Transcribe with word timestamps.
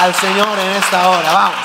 al 0.00 0.14
Señor 0.14 0.58
en 0.58 0.70
esta 0.70 1.10
hora. 1.10 1.32
Vamos. 1.32 1.60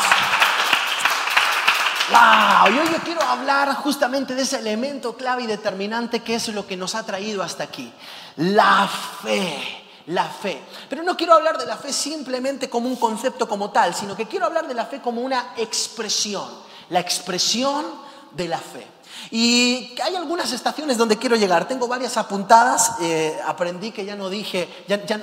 ¡Wow! 2.12 2.76
Y 2.76 2.80
hoy 2.80 2.92
yo 2.92 3.00
quiero 3.00 3.22
hablar 3.22 3.74
justamente 3.76 4.36
de 4.36 4.42
ese 4.42 4.60
elemento 4.60 5.16
clave 5.16 5.44
y 5.44 5.48
determinante 5.48 6.20
que 6.20 6.36
es 6.36 6.50
lo 6.50 6.68
que 6.68 6.76
nos 6.76 6.96
ha 6.96 7.06
traído 7.06 7.42
hasta 7.42 7.64
aquí. 7.64 7.92
La 8.36 8.90
fe. 9.24 9.84
La 10.08 10.26
fe. 10.26 10.62
Pero 10.90 11.02
no 11.02 11.16
quiero 11.16 11.34
hablar 11.34 11.58
de 11.58 11.66
la 11.66 11.78
fe 11.78 11.94
simplemente 11.94 12.70
como 12.70 12.90
un 12.90 12.98
concepto 12.98 13.48
como 13.48 13.72
tal, 13.72 13.96
sino 13.96 14.18
que 14.18 14.28
quiero 14.28 14.46
hablar 14.46 14.68
de 14.68 14.74
la 14.74 14.86
fe 14.86 15.00
como 15.00 15.22
una 15.22 15.54
expresión. 15.56 16.48
La 16.90 17.00
expresión 17.00 17.86
de 18.32 18.50
la 18.50 18.60
fe. 18.60 18.86
Y 19.32 19.96
hay 20.04 20.16
algunas 20.16 20.52
estaciones 20.52 20.98
donde 20.98 21.18
quiero 21.18 21.36
llegar. 21.36 21.68
Tengo 21.68 21.88
varias 21.88 22.18
apuntadas. 22.18 22.94
Eh, 23.02 23.38
aprendí 23.46 23.92
que 23.92 24.06
ya 24.06 24.16
no 24.16 24.30
dije, 24.30 24.68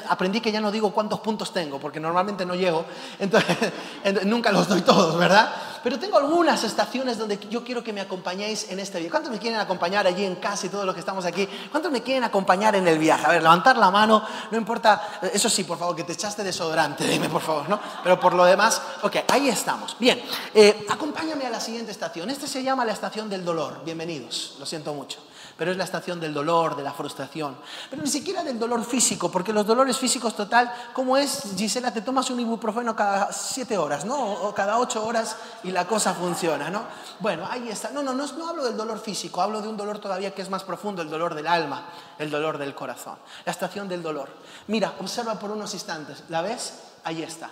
aprendí 0.08 0.40
que 0.40 0.52
ya 0.52 0.60
no 0.60 0.70
digo 0.70 0.92
cuántos 0.92 1.20
puntos 1.20 1.52
tengo, 1.52 1.78
porque 1.78 2.00
normalmente 2.00 2.44
no 2.44 2.54
llego. 2.54 2.84
Entonces, 3.18 3.56
nunca 4.24 4.52
los 4.52 4.68
doy 4.68 4.82
todos, 4.82 5.18
¿verdad? 5.18 5.52
Pero 5.82 5.98
tengo 5.98 6.18
algunas 6.18 6.62
estaciones 6.64 7.18
donde 7.18 7.38
yo 7.50 7.64
quiero 7.64 7.82
que 7.82 7.92
me 7.92 8.00
acompañéis 8.00 8.70
en 8.70 8.78
este 8.78 8.98
viaje. 8.98 9.10
¿Cuántos 9.10 9.32
me 9.32 9.38
quieren 9.38 9.58
acompañar 9.58 10.06
allí 10.06 10.24
en 10.24 10.36
casa 10.36 10.66
y 10.66 10.68
todos 10.68 10.84
los 10.84 10.94
que 10.94 11.00
estamos 11.00 11.24
aquí? 11.24 11.48
¿Cuántos 11.70 11.90
me 11.90 12.02
quieren 12.02 12.24
acompañar 12.24 12.76
en 12.76 12.86
el 12.86 12.98
viaje? 12.98 13.26
A 13.26 13.30
ver, 13.30 13.42
levantar 13.42 13.76
la 13.76 13.90
mano, 13.90 14.22
no 14.50 14.58
importa. 14.58 15.18
Eso 15.32 15.48
sí, 15.48 15.64
por 15.64 15.78
favor, 15.78 15.96
que 15.96 16.04
te 16.04 16.12
echaste 16.12 16.44
desodorante, 16.44 17.04
dime 17.04 17.28
por 17.28 17.42
favor, 17.42 17.68
¿no? 17.68 17.80
Pero 18.02 18.20
por 18.20 18.34
lo 18.34 18.44
demás, 18.44 18.80
ok, 19.02 19.16
ahí 19.28 19.48
estamos. 19.48 19.96
Bien, 19.98 20.22
eh, 20.54 20.86
acompáñame 20.88 21.46
a 21.46 21.50
la 21.50 21.60
siguiente 21.60 21.90
estación. 21.90 22.30
Esta 22.30 22.46
se 22.46 22.62
llama 22.62 22.84
la 22.84 22.92
estación 22.92 23.28
del 23.28 23.44
dolor. 23.44 23.82
Bienvenidos, 23.84 24.56
lo 24.58 24.66
siento 24.66 24.94
mucho 24.94 25.18
pero 25.62 25.70
es 25.70 25.78
la 25.78 25.84
estación 25.84 26.18
del 26.18 26.34
dolor, 26.34 26.74
de 26.74 26.82
la 26.82 26.92
frustración. 26.92 27.56
Pero 27.88 28.02
ni 28.02 28.08
siquiera 28.08 28.42
del 28.42 28.58
dolor 28.58 28.84
físico, 28.84 29.30
porque 29.30 29.52
los 29.52 29.64
dolores 29.64 29.96
físicos 29.96 30.34
total, 30.34 30.72
¿cómo 30.92 31.16
es, 31.16 31.54
Gisela? 31.56 31.92
Te 31.92 32.00
tomas 32.00 32.28
un 32.30 32.40
ibuprofeno 32.40 32.96
cada 32.96 33.32
siete 33.32 33.78
horas, 33.78 34.04
¿no? 34.04 34.20
O 34.20 34.52
cada 34.52 34.78
ocho 34.78 35.06
horas 35.06 35.36
y 35.62 35.70
la 35.70 35.86
cosa 35.86 36.14
funciona, 36.14 36.68
¿no? 36.68 36.82
Bueno, 37.20 37.46
ahí 37.48 37.68
está. 37.68 37.90
No, 37.90 38.02
no, 38.02 38.12
no, 38.12 38.26
no 38.26 38.48
hablo 38.48 38.64
del 38.64 38.76
dolor 38.76 38.98
físico, 38.98 39.40
hablo 39.40 39.62
de 39.62 39.68
un 39.68 39.76
dolor 39.76 40.00
todavía 40.00 40.34
que 40.34 40.42
es 40.42 40.50
más 40.50 40.64
profundo, 40.64 41.00
el 41.00 41.08
dolor 41.08 41.32
del 41.36 41.46
alma, 41.46 41.90
el 42.18 42.28
dolor 42.28 42.58
del 42.58 42.74
corazón. 42.74 43.18
La 43.44 43.52
estación 43.52 43.88
del 43.88 44.02
dolor. 44.02 44.30
Mira, 44.66 44.94
observa 44.98 45.38
por 45.38 45.52
unos 45.52 45.72
instantes, 45.74 46.24
¿la 46.28 46.42
ves? 46.42 46.72
Ahí 47.04 47.22
está. 47.22 47.50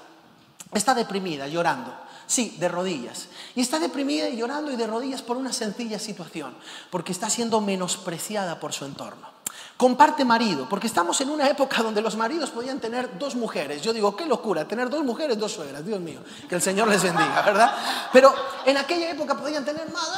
Está 0.73 0.95
deprimida, 0.95 1.47
llorando. 1.47 1.95
Sí, 2.31 2.55
de 2.61 2.69
rodillas. 2.69 3.27
Y 3.57 3.61
está 3.61 3.81
deprimida 3.81 4.29
y 4.29 4.37
llorando 4.37 4.71
y 4.71 4.77
de 4.77 4.87
rodillas 4.87 5.21
por 5.21 5.37
una 5.37 5.53
sencilla 5.53 5.99
situación, 5.99 6.55
porque 6.89 7.11
está 7.11 7.29
siendo 7.29 7.61
menospreciada 7.61 8.61
por 8.61 8.73
su 8.73 8.85
entorno. 8.85 9.29
Comparte 9.77 10.25
marido, 10.25 10.69
porque 10.69 10.87
estamos 10.87 11.21
en 11.23 11.31
una 11.31 11.49
época 11.49 11.83
donde 11.83 12.01
los 12.01 12.15
maridos 12.17 12.51
podían 12.51 12.79
tener 12.79 13.19
dos 13.19 13.35
mujeres. 13.35 13.83
Yo 13.83 13.93
digo, 13.93 14.15
qué 14.15 14.27
locura, 14.27 14.69
tener 14.69 14.89
dos 14.89 15.03
mujeres, 15.03 15.41
dos 15.41 15.51
suegras, 15.51 15.85
Dios 15.85 15.99
mío, 15.99 16.21
que 16.49 16.55
el 16.55 16.63
Señor 16.63 16.87
les 16.87 17.03
bendiga, 17.03 17.43
¿verdad? 17.43 17.75
Pero 18.13 18.33
en 18.65 18.77
aquella 18.77 19.11
época 19.11 19.37
podían 19.37 19.65
tener 19.65 19.91
más, 19.91 20.09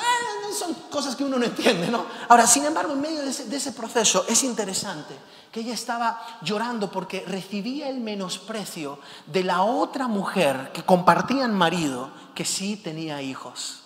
son 0.55 0.75
cosas 0.91 1.17
que 1.17 1.25
uno 1.25 1.39
no 1.39 1.45
entiende, 1.45 1.89
¿no? 1.89 2.07
Ahora, 2.29 2.47
sin 2.47 2.65
embargo, 2.65 2.93
en 2.93 3.01
medio 3.01 3.23
de 3.23 3.31
ese, 3.31 3.45
de 3.45 3.57
ese 3.57 3.73
proceso 3.73 4.25
es 4.29 4.43
interesante 4.45 5.15
que 5.53 5.61
ella 5.61 5.75
estaba 5.75 6.39
llorando 6.41 6.91
porque 6.91 7.25
recibía 7.27 7.89
el 7.89 8.01
menosprecio 8.01 8.99
de 9.27 9.45
la 9.45 9.63
otra 9.63 10.09
mujer 10.09 10.71
que 10.73 10.83
compartían 10.83 11.53
marido, 11.53 12.11
que 12.35 12.45
sí 12.45 12.77
tenía 12.77 13.21
hijos. 13.21 13.81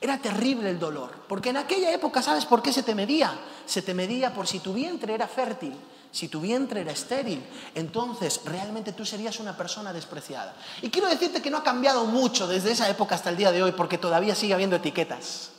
Era 0.00 0.18
terrible 0.18 0.70
el 0.70 0.78
dolor, 0.78 1.24
porque 1.28 1.50
en 1.50 1.58
aquella 1.58 1.92
época, 1.92 2.22
¿sabes 2.22 2.46
por 2.46 2.62
qué 2.62 2.72
se 2.72 2.82
te 2.82 2.94
medía? 2.94 3.38
Se 3.66 3.82
te 3.82 3.94
medía 3.94 4.34
por 4.34 4.46
si 4.48 4.58
tu 4.58 4.72
vientre 4.72 5.14
era 5.14 5.28
fértil, 5.28 5.76
si 6.10 6.28
tu 6.28 6.40
vientre 6.40 6.80
era 6.80 6.90
estéril, 6.90 7.44
entonces 7.74 8.40
realmente 8.44 8.92
tú 8.92 9.04
serías 9.04 9.38
una 9.38 9.56
persona 9.56 9.92
despreciada. 9.92 10.56
Y 10.82 10.90
quiero 10.90 11.08
decirte 11.08 11.40
que 11.40 11.50
no 11.50 11.58
ha 11.58 11.62
cambiado 11.62 12.06
mucho 12.06 12.48
desde 12.48 12.72
esa 12.72 12.88
época 12.88 13.14
hasta 13.14 13.30
el 13.30 13.36
día 13.36 13.52
de 13.52 13.62
hoy, 13.62 13.72
porque 13.72 13.98
todavía 13.98 14.34
sigue 14.34 14.54
habiendo 14.54 14.76
etiquetas. 14.76 15.50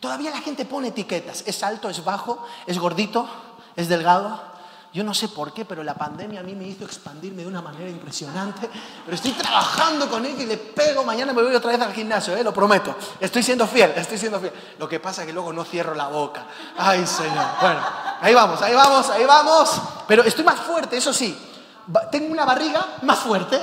Todavía 0.00 0.30
la 0.30 0.40
gente 0.40 0.64
pone 0.64 0.88
etiquetas. 0.88 1.42
Es 1.46 1.62
alto, 1.62 1.88
es 1.88 2.04
bajo, 2.04 2.46
es 2.66 2.78
gordito, 2.78 3.28
es 3.76 3.88
delgado. 3.88 4.48
Yo 4.92 5.04
no 5.04 5.12
sé 5.12 5.28
por 5.28 5.52
qué, 5.52 5.66
pero 5.66 5.84
la 5.84 5.94
pandemia 5.94 6.40
a 6.40 6.42
mí 6.42 6.54
me 6.54 6.64
hizo 6.64 6.84
expandirme 6.84 7.42
de 7.42 7.48
una 7.48 7.60
manera 7.60 7.90
impresionante. 7.90 8.70
Pero 9.04 9.14
estoy 9.14 9.32
trabajando 9.32 10.08
con 10.08 10.24
él 10.24 10.34
y 10.40 10.46
le 10.46 10.56
pego. 10.56 11.04
Mañana 11.04 11.32
me 11.34 11.42
voy 11.42 11.54
otra 11.54 11.72
vez 11.72 11.80
al 11.80 11.92
gimnasio, 11.92 12.34
¿eh? 12.34 12.42
lo 12.42 12.54
prometo. 12.54 12.96
Estoy 13.20 13.42
siendo 13.42 13.66
fiel, 13.66 13.92
estoy 13.96 14.16
siendo 14.16 14.40
fiel. 14.40 14.52
Lo 14.78 14.88
que 14.88 14.98
pasa 14.98 15.22
es 15.22 15.26
que 15.26 15.32
luego 15.32 15.52
no 15.52 15.64
cierro 15.64 15.94
la 15.94 16.08
boca. 16.08 16.46
Ay, 16.78 17.06
Señor. 17.06 17.46
Bueno, 17.60 17.80
ahí 18.20 18.32
vamos, 18.32 18.62
ahí 18.62 18.74
vamos, 18.74 19.10
ahí 19.10 19.24
vamos. 19.26 19.82
Pero 20.06 20.24
estoy 20.24 20.44
más 20.44 20.60
fuerte, 20.60 20.96
eso 20.96 21.12
sí. 21.12 21.36
Tengo 22.10 22.32
una 22.32 22.46
barriga 22.46 22.96
más 23.02 23.18
fuerte. 23.18 23.60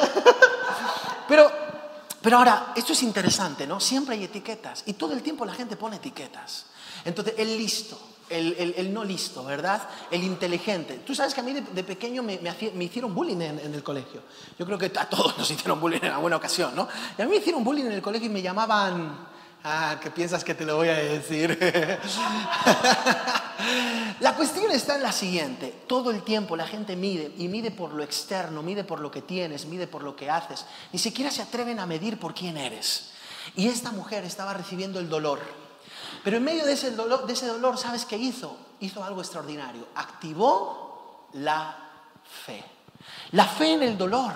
Pero, 1.27 1.51
pero 2.25 2.39
ahora, 2.39 2.73
esto 2.75 2.93
es 2.93 3.03
interesante, 3.03 3.67
¿no? 3.67 3.79
Siempre 3.79 4.15
hay 4.15 4.23
etiquetas. 4.23 4.81
Y 4.87 4.93
todo 4.93 5.13
el 5.13 5.21
tiempo 5.21 5.45
la 5.45 5.53
gente 5.53 5.75
pone 5.75 5.97
etiquetas. 5.97 6.65
Entonces, 7.05 7.35
el 7.37 7.55
listo 7.55 7.99
el, 8.29 8.91
no 8.91 9.03
listo, 9.03 9.43
¿verdad? 9.43 9.87
El 10.09 10.23
inteligente. 10.23 11.01
Tú 11.05 11.13
sabes 11.13 11.35
que 11.35 11.41
a 11.41 11.43
mí 11.43 11.53
de, 11.53 11.83
pequeño 11.83 12.23
me, 12.23 12.39
hicieron 12.79 13.13
bullying 13.13 13.41
en, 13.41 13.73
el 13.73 13.83
colegio. 13.83 14.23
Yo 14.57 14.65
creo 14.65 14.79
que 14.79 14.91
a 14.97 15.07
todos 15.07 15.37
nos 15.37 15.49
hicieron 15.51 15.79
bullying 15.79 15.99
en 16.01 16.13
alguna 16.13 16.37
ocasión, 16.37 16.75
¿no? 16.75 16.87
Y 17.15 17.21
a 17.21 17.25
mí 17.25 17.31
me 17.31 17.37
hicieron 17.37 17.63
bullying 17.63 17.85
en 17.85 17.91
el 17.91 18.01
colegio 18.01 18.27
y 18.27 18.31
me 18.31 18.41
llamaban... 18.41 19.34
Ah, 19.67 19.99
¿qué 20.01 20.11
piensas 20.11 20.43
que 20.43 20.53
te 20.53 20.63
lo 20.63 20.75
voy 20.75 20.89
a 20.89 20.95
decir? 20.95 21.57
la 24.19 24.35
cuestión 24.35 24.71
está 24.71 24.95
en 24.95 25.01
la 25.03 25.11
siguiente. 25.11 25.73
Todo 25.87 26.11
el 26.11 26.21
tiempo 26.21 26.55
la 26.55 26.67
gente 26.67 26.95
mide 26.95 27.33
y 27.37 27.47
mide 27.47 27.71
por 27.71 27.91
lo 27.91 28.03
externo, 28.03 28.61
mide 28.61 28.83
por 28.83 28.99
lo 28.99 29.09
que 29.09 29.23
tienes, 29.23 29.65
mide 29.65 29.87
por 29.87 30.03
lo 30.03 30.15
que 30.15 30.29
haces. 30.29 30.65
Ni 30.93 30.99
siquiera 30.99 31.31
se 31.31 31.41
atreven 31.41 31.79
a 31.79 31.87
medir 31.87 32.19
por 32.19 32.35
quién 32.35 32.57
eres. 32.57 33.11
Y 33.55 33.67
esta 33.67 33.91
mujer 33.91 34.23
estaba 34.23 34.53
recibiendo 34.53 34.99
el 34.99 35.09
dolor 35.09 35.65
pero 36.25 36.37
en 36.37 36.43
medio 36.43 36.65
de 36.65 36.73
ese, 36.73 36.89
dolor, 36.89 37.27
de 37.27 37.33
ese 37.33 37.45
dolor, 37.45 37.77
¿sabes 37.77 38.03
qué 38.03 38.17
hizo? 38.17 38.57
Hizo 38.79 39.03
algo 39.03 39.21
extraordinario. 39.21 39.87
Activó 39.93 41.27
la 41.33 41.77
fe. 42.23 42.65
La 43.33 43.45
fe 43.45 43.73
en 43.73 43.83
el 43.83 43.95
dolor. 43.95 44.33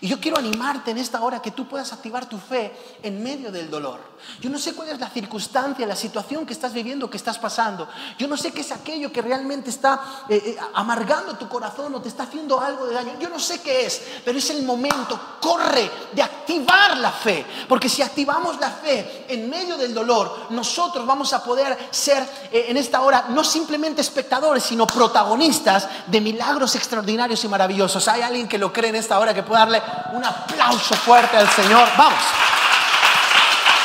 Y 0.00 0.08
yo 0.08 0.20
quiero 0.20 0.38
animarte 0.38 0.90
en 0.90 0.98
esta 0.98 1.20
hora 1.22 1.40
que 1.40 1.52
tú 1.52 1.66
puedas 1.66 1.92
activar 1.92 2.28
tu 2.28 2.38
fe 2.38 2.72
en 3.02 3.22
medio 3.22 3.52
del 3.52 3.70
dolor. 3.70 4.14
Yo 4.40 4.50
no 4.50 4.58
sé 4.58 4.74
cuál 4.74 4.88
es 4.88 4.98
la 4.98 5.08
circunstancia, 5.08 5.86
la 5.86 5.96
situación 5.96 6.44
que 6.44 6.52
estás 6.52 6.72
viviendo, 6.72 7.08
que 7.08 7.16
estás 7.16 7.38
pasando. 7.38 7.88
Yo 8.18 8.26
no 8.26 8.36
sé 8.36 8.52
qué 8.52 8.62
es 8.62 8.72
aquello 8.72 9.12
que 9.12 9.22
realmente 9.22 9.70
está 9.70 10.24
eh, 10.28 10.42
eh, 10.44 10.56
amargando 10.74 11.36
tu 11.36 11.48
corazón 11.48 11.94
o 11.94 12.00
te 12.00 12.08
está 12.08 12.24
haciendo 12.24 12.60
algo 12.60 12.86
de 12.86 12.94
daño. 12.94 13.12
Yo 13.20 13.28
no 13.28 13.38
sé 13.38 13.60
qué 13.60 13.86
es, 13.86 14.02
pero 14.24 14.38
es 14.38 14.50
el 14.50 14.64
momento, 14.64 15.38
corre, 15.40 15.90
de 16.12 16.22
activar 16.22 16.96
la 16.96 17.12
fe. 17.12 17.44
Porque 17.68 17.88
si 17.88 18.02
activamos 18.02 18.58
la 18.58 18.70
fe 18.70 19.26
en 19.28 19.48
medio 19.48 19.76
del 19.76 19.94
dolor, 19.94 20.48
nosotros 20.50 21.06
vamos 21.06 21.32
a 21.32 21.44
poder 21.44 21.88
ser 21.90 22.26
eh, 22.50 22.66
en 22.68 22.76
esta 22.76 23.02
hora 23.02 23.26
no 23.28 23.44
simplemente 23.44 24.00
espectadores, 24.00 24.64
sino 24.64 24.86
protagonistas 24.86 25.88
de 26.06 26.20
milagros 26.20 26.74
extraordinarios 26.74 27.44
y 27.44 27.48
maravillosos. 27.48 28.08
¿Hay 28.08 28.22
alguien 28.22 28.48
que 28.48 28.58
lo 28.58 28.72
cree 28.72 28.90
en 28.90 28.96
esta 28.96 29.18
hora 29.18 29.34
que 29.34 29.42
pueda 29.42 29.60
darle 29.60 29.83
un 30.12 30.24
aplauso 30.24 30.94
fuerte 30.94 31.36
al 31.36 31.50
Señor. 31.50 31.88
Vamos. 31.96 32.20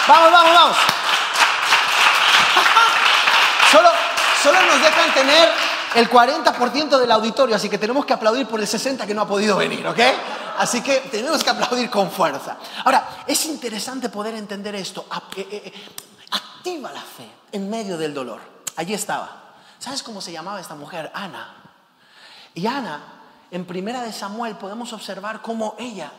Vamos, 0.08 0.32
vamos, 0.32 0.54
vamos. 0.54 0.78
Solo, 3.72 3.90
solo 4.42 4.60
nos 4.62 4.82
dejan 4.82 5.14
tener 5.14 5.50
el 5.96 6.10
40% 6.10 6.98
del 6.98 7.12
auditorio, 7.12 7.56
así 7.56 7.70
que 7.70 7.78
tenemos 7.78 8.06
que 8.06 8.14
aplaudir 8.14 8.48
por 8.48 8.60
el 8.60 8.68
60% 8.68 9.06
que 9.06 9.14
no 9.14 9.22
ha 9.22 9.28
podido 9.28 9.58
venir, 9.58 9.86
¿ok? 9.88 10.00
Así 10.58 10.82
que 10.82 10.98
tenemos 11.12 11.44
que 11.44 11.50
aplaudir 11.50 11.90
con 11.90 12.12
fuerza. 12.12 12.58
Ahora, 12.84 13.24
es 13.26 13.46
interesante 13.46 14.10
poder 14.10 14.36
entender 14.36 14.76
esto. 14.76 15.06
Eh, 15.36 15.48
eh, 15.52 15.62
eh, 15.66 15.74
activa 16.32 16.92
la 16.92 17.02
fe 17.02 17.30
en 17.52 17.70
medio 17.70 17.98
del 17.98 18.14
dolor. 18.14 18.42
Allí 18.76 18.94
estaba. 18.94 19.30
¿Sabes 19.80 20.04
cómo 20.04 20.22
se 20.22 20.32
llamaba 20.32 20.60
esta 20.60 20.76
mujer? 20.76 21.12
Ana. 21.14 21.56
Y 22.54 22.68
Ana 22.68 23.19
en 23.52 23.66
Primera 23.66 24.04
de 24.04 24.14
Samuel 24.14 24.56
podemos 24.56 24.94
observar 24.94 25.42
cómo 25.42 25.76
ella, 25.80 26.12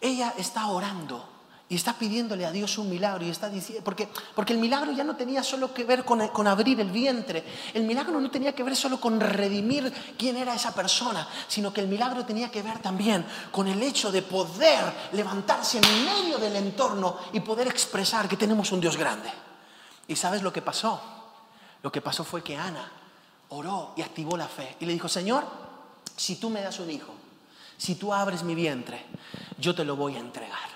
ella 0.00 0.34
está 0.36 0.66
orando 0.68 1.34
y 1.68 1.76
está 1.76 1.94
pidiéndole 1.94 2.44
a 2.44 2.52
Dios 2.52 2.76
un 2.76 2.90
milagro 2.90 3.24
y 3.24 3.30
está 3.30 3.48
diciendo, 3.48 3.82
porque, 3.84 4.08
porque 4.34 4.52
el 4.52 4.58
milagro 4.58 4.92
ya 4.92 5.02
no 5.02 5.16
tenía 5.16 5.42
solo 5.42 5.72
que 5.72 5.84
ver 5.84 6.04
con, 6.04 6.28
con, 6.28 6.46
abrir 6.46 6.78
el 6.78 6.90
vientre, 6.90 7.42
el 7.72 7.84
milagro 7.84 8.20
no 8.20 8.30
tenía 8.30 8.54
que 8.54 8.62
ver 8.62 8.76
solo 8.76 9.00
con 9.00 9.18
redimir 9.18 9.90
quién 10.18 10.36
era 10.36 10.54
esa 10.54 10.74
persona, 10.74 11.26
sino 11.48 11.72
que 11.72 11.80
el 11.80 11.88
milagro 11.88 12.24
tenía 12.24 12.50
que 12.50 12.62
ver 12.62 12.80
también 12.80 13.24
con 13.50 13.66
el 13.66 13.82
hecho 13.82 14.12
de 14.12 14.22
poder 14.22 14.84
levantarse 15.12 15.78
en 15.78 16.04
medio 16.04 16.38
del 16.38 16.54
entorno 16.56 17.16
y 17.32 17.40
poder 17.40 17.66
expresar 17.68 18.28
que 18.28 18.36
tenemos 18.36 18.70
un 18.70 18.80
Dios 18.80 18.96
grande. 18.96 19.30
¿Y 20.06 20.16
sabes 20.16 20.42
lo 20.42 20.52
que 20.52 20.60
pasó? 20.60 21.00
Lo 21.82 21.90
que 21.90 22.02
pasó 22.02 22.24
fue 22.24 22.42
que 22.42 22.56
Ana 22.56 22.90
oró 23.48 23.94
y 23.96 24.02
activó 24.02 24.36
la 24.36 24.48
fe 24.48 24.76
y 24.80 24.86
le 24.86 24.92
dijo, 24.92 25.08
Señor, 25.08 25.44
si 26.16 26.36
tú 26.36 26.50
me 26.50 26.62
das 26.62 26.78
un 26.78 26.90
hijo, 26.90 27.12
si 27.76 27.96
tú 27.96 28.12
abres 28.12 28.42
mi 28.42 28.54
vientre, 28.54 29.04
yo 29.58 29.74
te 29.74 29.84
lo 29.84 29.96
voy 29.96 30.16
a 30.16 30.20
entregar. 30.20 30.68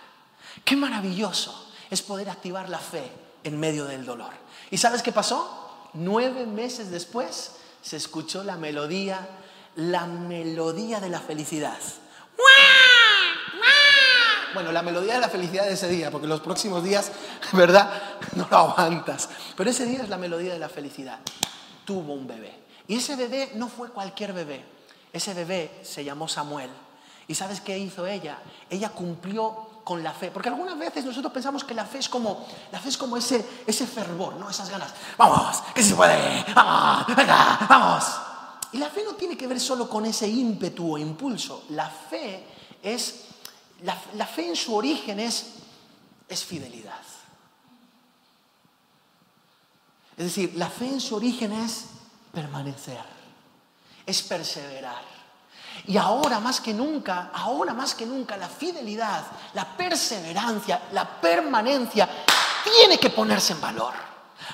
Qué 0.64 0.76
maravilloso 0.76 1.70
es 1.90 2.02
poder 2.02 2.28
activar 2.28 2.68
la 2.68 2.78
fe 2.78 3.10
en 3.44 3.58
medio 3.58 3.84
del 3.84 4.04
dolor. 4.04 4.32
¿Y 4.70 4.78
sabes 4.78 5.02
qué 5.02 5.12
pasó? 5.12 5.88
Nueve 5.94 6.46
meses 6.46 6.90
después 6.90 7.52
se 7.82 7.96
escuchó 7.96 8.44
la 8.44 8.56
melodía, 8.56 9.26
la 9.76 10.06
melodía 10.06 11.00
de 11.00 11.08
la 11.08 11.20
felicidad. 11.20 11.78
Bueno, 14.54 14.72
la 14.72 14.82
melodía 14.82 15.14
de 15.14 15.20
la 15.20 15.28
felicidad 15.28 15.66
de 15.66 15.74
ese 15.74 15.88
día, 15.88 16.10
porque 16.10 16.26
los 16.26 16.40
próximos 16.40 16.82
días, 16.82 17.12
¿verdad? 17.52 17.90
No 18.34 18.48
lo 18.50 18.56
aguantas. 18.56 19.28
Pero 19.56 19.70
ese 19.70 19.86
día 19.86 20.02
es 20.02 20.08
la 20.08 20.18
melodía 20.18 20.52
de 20.52 20.58
la 20.58 20.68
felicidad. 20.68 21.20
Tuvo 21.84 22.14
un 22.14 22.26
bebé. 22.26 22.58
Y 22.88 22.96
ese 22.96 23.16
bebé 23.16 23.52
no 23.54 23.68
fue 23.68 23.90
cualquier 23.90 24.32
bebé. 24.32 24.77
Ese 25.12 25.34
bebé 25.34 25.80
se 25.82 26.04
llamó 26.04 26.28
Samuel. 26.28 26.70
¿Y 27.26 27.34
sabes 27.34 27.60
qué 27.60 27.78
hizo 27.78 28.06
ella? 28.06 28.38
Ella 28.70 28.90
cumplió 28.90 29.68
con 29.84 30.02
la 30.02 30.12
fe. 30.12 30.30
Porque 30.30 30.48
algunas 30.48 30.78
veces 30.78 31.04
nosotros 31.04 31.32
pensamos 31.32 31.64
que 31.64 31.74
la 31.74 31.84
fe 31.84 31.98
es 31.98 32.08
como, 32.08 32.46
la 32.72 32.78
fe 32.78 32.90
es 32.90 32.98
como 32.98 33.16
ese, 33.16 33.62
ese 33.66 33.86
fervor, 33.86 34.36
¿no? 34.36 34.50
Esas 34.50 34.68
ganas. 34.68 34.92
Vamos, 35.16 35.62
que 35.74 35.82
se 35.82 35.94
puede. 35.94 36.44
Vamos, 36.54 37.06
venga, 37.16 37.66
vamos. 37.68 38.04
Y 38.72 38.78
la 38.78 38.90
fe 38.90 39.02
no 39.04 39.14
tiene 39.14 39.36
que 39.36 39.46
ver 39.46 39.58
solo 39.58 39.88
con 39.88 40.04
ese 40.04 40.28
ímpetu 40.28 40.94
o 40.94 40.98
impulso. 40.98 41.64
La 41.70 41.88
fe 41.88 42.44
es, 42.82 43.24
la, 43.82 44.26
fe 44.26 44.48
en 44.48 44.56
su 44.56 44.74
origen 44.74 45.20
es, 45.20 45.54
es 46.28 46.44
fidelidad. 46.44 47.00
Es 50.16 50.24
decir, 50.24 50.52
la 50.56 50.68
fe 50.68 50.88
en 50.88 51.00
su 51.00 51.14
origen 51.14 51.52
es 51.52 51.86
permanecer, 52.32 53.04
es 54.08 54.22
perseverar. 54.22 55.02
Y 55.86 55.96
ahora 55.96 56.40
más 56.40 56.60
que 56.60 56.72
nunca, 56.72 57.30
ahora 57.32 57.74
más 57.74 57.94
que 57.94 58.06
nunca, 58.06 58.36
la 58.36 58.48
fidelidad, 58.48 59.22
la 59.52 59.64
perseverancia, 59.76 60.88
la 60.92 61.04
permanencia 61.20 62.08
tiene 62.64 62.98
que 62.98 63.10
ponerse 63.10 63.52
en 63.52 63.60
valor. 63.60 63.92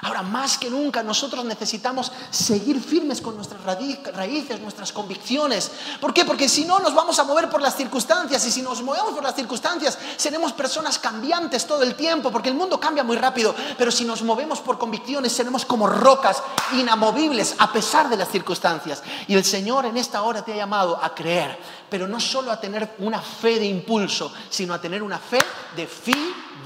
Ahora 0.03 0.23
más 0.23 0.59
que 0.59 0.69
nunca 0.71 1.03
nosotros 1.03 1.45
necesitamos 1.45 2.11
seguir 2.31 2.83
firmes 2.83 3.21
con 3.21 3.37
nuestras 3.37 3.63
raíces, 3.63 4.61
nuestras 4.61 4.93
convicciones. 4.93 5.71
¿Por 6.01 6.13
qué? 6.13 6.25
Porque 6.25 6.49
si 6.49 6.65
no 6.65 6.79
nos 6.81 6.95
vamos 6.95 7.19
a 7.19 7.25
mover 7.25 7.49
por 7.49 7.63
las 7.63 7.77
circunstancias 7.77 8.45
y 8.47 8.51
si 8.51 8.63
nos 8.63 8.83
movemos 8.83 9.13
por 9.13 9.23
las 9.23 9.35
circunstancias 9.35 9.99
seremos 10.17 10.53
personas 10.53 10.99
cambiantes 10.99 11.67
todo 11.67 11.83
el 11.83 11.95
tiempo 11.95 12.31
porque 12.31 12.49
el 12.49 12.55
mundo 12.55 12.81
cambia 12.81 13.05
muy 13.05 13.17
rápido. 13.17 13.55
Pero 13.79 13.91
si 13.91 14.05
nos 14.05 14.23
movemos 14.23 14.61
por 14.61 14.79
convicciones 14.79 15.33
seremos 15.33 15.65
como 15.65 15.87
rocas 15.87 16.43
inamovibles 16.73 17.55
a 17.59 17.73
pesar 17.73 18.09
de 18.09 18.17
las 18.17 18.29
circunstancias. 18.29 19.03
Y 19.29 19.35
el 19.35 19.45
Señor 19.45 19.87
en 19.87 19.97
esta 19.97 20.23
hora 20.23 20.45
te 20.45 20.53
ha 20.53 20.57
llamado 20.57 20.99
a 21.03 21.15
creer, 21.15 21.59
pero 21.89 22.09
no 22.09 22.19
solo 22.19 22.51
a 22.51 22.61
tener 22.61 22.97
una 22.99 23.21
fe 23.21 23.59
de 23.59 23.67
impulso, 23.67 24.33
sino 24.51 24.75
a 24.75 24.81
tener 24.81 25.03
una 25.03 25.19
fe 25.19 25.39
de 25.77 25.87
fidelidad 25.87 26.65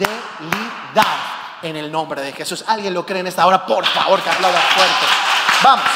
en 1.62 1.76
el 1.76 1.90
nombre 1.90 2.22
de 2.22 2.32
Jesús. 2.32 2.64
¿Alguien 2.66 2.94
lo 2.94 3.04
cree 3.04 3.20
en 3.20 3.26
esta 3.26 3.46
hora? 3.46 3.64
Por 3.64 3.84
favor, 3.86 4.22
que 4.22 4.30
aplauda 4.30 4.60
fuerte. 4.60 5.06
Vamos. 5.62 5.86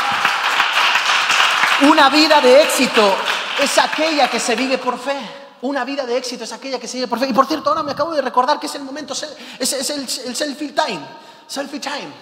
Una 1.82 2.09
vida 2.11 2.41
de 2.41 2.62
éxito 2.62 3.14
es 3.61 3.79
aquella 3.79 4.29
que 4.29 4.41
se 4.41 4.55
vive 4.55 4.79
por 4.79 4.99
fe. 4.99 5.17
Una 5.62 5.85
vida 5.85 6.05
de 6.06 6.17
éxito 6.17 6.44
es 6.44 6.53
aquella 6.53 6.79
que 6.79 6.88
se 6.88 6.97
vive 6.97 7.09
por 7.09 7.19
fe. 7.19 7.29
Y 7.29 7.32
por 7.32 7.47
cierto, 7.47 7.70
ahora 7.70 7.82
me 7.82 7.93
acabo 7.93 8.12
de 8.12 8.23
recordar 8.23 8.59
que 8.59 8.67
es 8.67 8.75
el 8.75 8.82
momento, 8.82 9.12
es, 9.12 9.73
es 9.73 9.91
el, 9.91 10.00
el 10.00 10.37
selfie 10.37 10.73
time. 10.73 11.00
Selfie 11.47 11.81
time. 11.81 12.12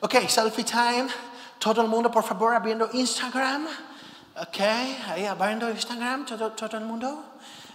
Ok, 0.00 0.28
selfie 0.28 0.64
time. 0.64 1.06
Todo 1.58 1.82
el 1.82 1.88
mundo, 1.88 2.10
por 2.10 2.22
favor, 2.22 2.54
abriendo 2.54 2.88
Instagram. 2.92 3.66
Ok, 4.38 4.60
ahí 5.08 5.24
abriendo 5.24 5.70
Instagram, 5.70 6.26
todo, 6.26 6.52
todo 6.52 6.76
el 6.76 6.84
mundo. 6.84 7.24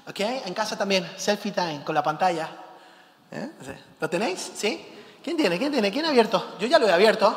Ok, 0.07 0.19
en 0.19 0.53
casa 0.53 0.77
también, 0.77 1.09
selfie 1.17 1.51
time 1.51 1.83
con 1.83 1.95
la 1.95 2.03
pantalla. 2.03 2.49
¿Eh? 3.31 3.49
¿Lo 3.99 4.09
tenéis? 4.09 4.51
¿Sí? 4.55 4.90
¿Quién 5.23 5.37
tiene? 5.37 5.57
¿Quién 5.57 5.71
tiene? 5.71 5.91
¿Quién 5.91 6.05
ha 6.05 6.09
abierto? 6.09 6.55
Yo 6.59 6.67
ya 6.67 6.79
lo 6.79 6.87
he 6.87 6.91
abierto. 6.91 7.33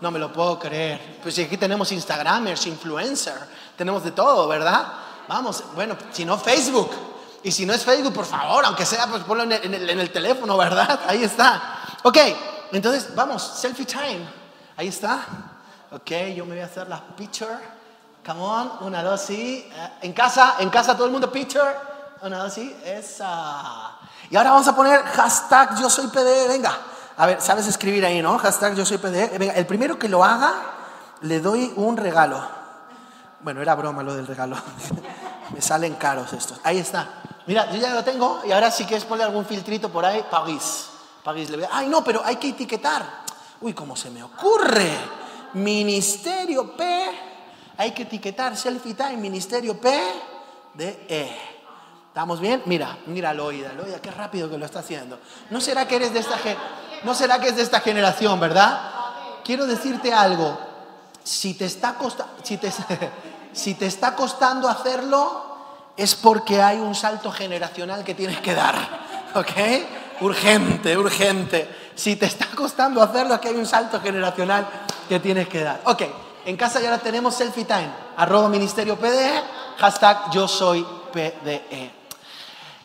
No 0.00 0.10
me 0.10 0.18
lo 0.18 0.32
puedo 0.32 0.58
creer. 0.58 1.18
Pues 1.22 1.38
aquí 1.38 1.56
tenemos 1.56 1.90
Instagramers, 1.92 2.66
influencer, 2.66 3.38
tenemos 3.76 4.04
de 4.04 4.10
todo, 4.10 4.46
¿verdad? 4.48 4.86
Vamos, 5.28 5.64
bueno, 5.74 5.96
si 6.12 6.24
no 6.24 6.36
Facebook. 6.36 6.90
Y 7.42 7.52
si 7.52 7.64
no 7.64 7.72
es 7.72 7.84
Facebook, 7.84 8.12
por 8.12 8.24
favor, 8.24 8.64
aunque 8.64 8.86
sea, 8.86 9.06
pues 9.06 9.22
ponlo 9.22 9.44
en 9.44 9.52
el, 9.52 9.90
en 9.90 10.00
el 10.00 10.10
teléfono, 10.10 10.56
¿verdad? 10.56 11.00
Ahí 11.06 11.22
está. 11.22 11.78
Ok, 12.02 12.18
entonces 12.72 13.14
vamos, 13.14 13.42
selfie 13.42 13.86
time. 13.86 14.26
Ahí 14.76 14.88
está. 14.88 15.20
Ok, 15.90 16.10
yo 16.34 16.44
me 16.44 16.54
voy 16.54 16.60
a 16.60 16.66
hacer 16.66 16.88
la 16.88 17.00
picture. 17.00 17.56
Come 18.26 18.40
on, 18.40 18.72
una, 18.80 19.02
dos, 19.02 19.20
sí. 19.20 19.70
Eh, 19.70 19.88
en 20.02 20.12
casa, 20.12 20.56
en 20.58 20.70
casa 20.70 20.94
todo 20.94 21.06
el 21.06 21.12
mundo 21.12 21.30
picture. 21.30 21.76
Una, 22.22 22.38
dos, 22.38 22.54
sí. 22.54 22.74
Esa. 22.84 23.92
Y 24.30 24.36
ahora 24.36 24.50
vamos 24.50 24.66
a 24.66 24.74
poner 24.74 25.02
hashtag 25.02 25.78
yo 25.80 25.88
soy 25.88 26.08
PD, 26.08 26.48
venga. 26.48 26.76
A 27.16 27.26
ver, 27.26 27.40
sabes 27.40 27.66
escribir 27.68 28.04
ahí, 28.04 28.20
¿no? 28.20 28.38
Hashtag 28.38 28.74
yo 28.74 28.84
soy 28.84 28.98
PD. 28.98 29.38
Venga, 29.38 29.54
el 29.54 29.66
primero 29.66 29.98
que 29.98 30.08
lo 30.08 30.24
haga, 30.24 30.52
le 31.20 31.40
doy 31.40 31.72
un 31.76 31.96
regalo. 31.96 32.40
Bueno, 33.40 33.62
era 33.62 33.74
broma 33.74 34.02
lo 34.02 34.14
del 34.14 34.26
regalo. 34.26 34.56
Me 35.54 35.60
salen 35.60 35.94
caros 35.94 36.32
estos. 36.32 36.60
Ahí 36.64 36.78
está. 36.78 37.22
Mira, 37.46 37.70
yo 37.70 37.78
ya 37.78 37.92
lo 37.94 38.02
tengo 38.02 38.40
y 38.46 38.52
ahora 38.52 38.70
si 38.70 38.84
quieres 38.84 39.04
poner 39.04 39.26
algún 39.26 39.44
filtrito 39.44 39.90
por 39.90 40.04
ahí, 40.04 40.24
París. 40.30 40.88
París. 41.22 41.50
Le 41.50 41.58
voy 41.58 41.66
Ay, 41.70 41.88
no, 41.88 42.02
pero 42.02 42.22
hay 42.24 42.36
que 42.36 42.48
etiquetar. 42.48 43.24
Uy, 43.60 43.74
¿cómo 43.74 43.94
se 43.94 44.10
me 44.10 44.22
ocurre? 44.22 44.90
Ministerio 45.54 46.76
P. 46.76 47.04
Hay 47.76 47.92
que 47.92 48.02
etiquetar 48.02 48.56
selfie 48.56 48.94
time, 48.94 49.16
Ministerio 49.16 49.78
P 49.80 49.90
de 50.74 51.06
E. 51.08 51.54
¿Estamos 52.08 52.40
bien? 52.40 52.62
Mira, 52.66 52.96
mira 53.06 53.34
Loida, 53.34 53.72
Loida, 53.72 54.00
qué 54.00 54.10
rápido 54.10 54.48
que 54.48 54.56
lo 54.56 54.64
está 54.64 54.78
haciendo. 54.78 55.18
¿No 55.50 55.60
será 55.60 55.88
que 55.88 55.96
eres 55.96 56.12
de 56.12 56.20
esta 56.20 56.38
no 57.04 57.14
será 57.14 57.38
que 57.40 57.48
es 57.48 57.56
de 57.56 57.62
esta 57.62 57.80
generación, 57.80 58.38
verdad? 58.40 58.80
Quiero 59.44 59.66
decirte 59.66 60.12
algo. 60.12 60.58
Si 63.54 63.74
te 63.74 63.86
está 63.86 64.16
costando 64.16 64.68
hacerlo 64.68 65.54
es 65.96 66.16
porque 66.16 66.60
hay 66.60 66.78
un 66.78 66.94
salto 66.94 67.30
generacional 67.30 68.02
que 68.02 68.14
tienes 68.14 68.40
que 68.40 68.52
dar. 68.52 68.74
¿Ok? 69.34 70.22
Urgente, 70.22 70.96
urgente. 70.96 71.68
Si 71.94 72.16
te 72.16 72.26
está 72.26 72.46
costando 72.54 73.00
hacerlo, 73.00 73.34
aquí 73.34 73.48
hay 73.48 73.54
un 73.54 73.66
salto 73.66 74.00
generacional 74.00 74.66
que 75.08 75.20
tienes 75.20 75.48
que 75.48 75.62
dar. 75.62 75.80
Ok, 75.84 76.02
en 76.46 76.56
casa 76.56 76.80
ya 76.80 76.90
la 76.90 76.98
tenemos 76.98 77.34
selfie 77.34 77.64
time. 77.64 77.90
Arroba 78.16 78.48
ministerio 78.48 78.98
PDE, 78.98 79.42
hashtag 79.78 80.30
yo 80.32 80.48
soy 80.48 80.84
PDE. 81.12 82.03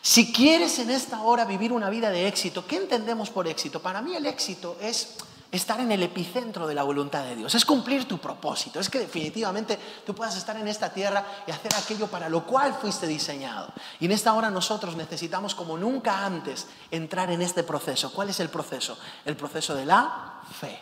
Si 0.02 0.32
quieres 0.32 0.78
en 0.78 0.90
esta 0.90 1.22
hora 1.22 1.44
vivir 1.44 1.72
una 1.72 1.90
vida 1.90 2.10
de 2.10 2.26
éxito, 2.26 2.66
¿qué 2.66 2.76
entendemos 2.76 3.28
por 3.28 3.46
éxito? 3.46 3.80
Para 3.80 4.00
mí 4.00 4.14
el 4.14 4.24
éxito 4.24 4.78
es 4.80 5.16
estar 5.52 5.78
en 5.80 5.92
el 5.92 6.02
epicentro 6.02 6.66
de 6.66 6.74
la 6.74 6.84
voluntad 6.84 7.24
de 7.24 7.36
Dios, 7.36 7.54
es 7.54 7.64
cumplir 7.64 8.06
tu 8.06 8.18
propósito, 8.18 8.78
es 8.80 8.88
que 8.88 9.00
definitivamente 9.00 9.78
tú 10.06 10.14
puedas 10.14 10.36
estar 10.36 10.56
en 10.56 10.68
esta 10.68 10.90
tierra 10.90 11.26
y 11.46 11.50
hacer 11.50 11.74
aquello 11.74 12.06
para 12.06 12.28
lo 12.28 12.46
cual 12.46 12.74
fuiste 12.80 13.06
diseñado. 13.06 13.68
Y 13.98 14.06
en 14.06 14.12
esta 14.12 14.32
hora 14.32 14.50
nosotros 14.50 14.96
necesitamos 14.96 15.54
como 15.54 15.76
nunca 15.76 16.24
antes 16.24 16.66
entrar 16.90 17.30
en 17.30 17.42
este 17.42 17.62
proceso. 17.62 18.12
¿Cuál 18.12 18.30
es 18.30 18.40
el 18.40 18.48
proceso? 18.48 18.96
El 19.24 19.36
proceso 19.36 19.74
de 19.74 19.86
la 19.86 20.40
fe. 20.58 20.78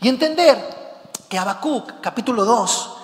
Y 0.00 0.08
entender 0.08 0.98
que 1.28 1.38
Habacuc, 1.38 2.00
capítulo 2.00 2.44
2, 2.44 2.97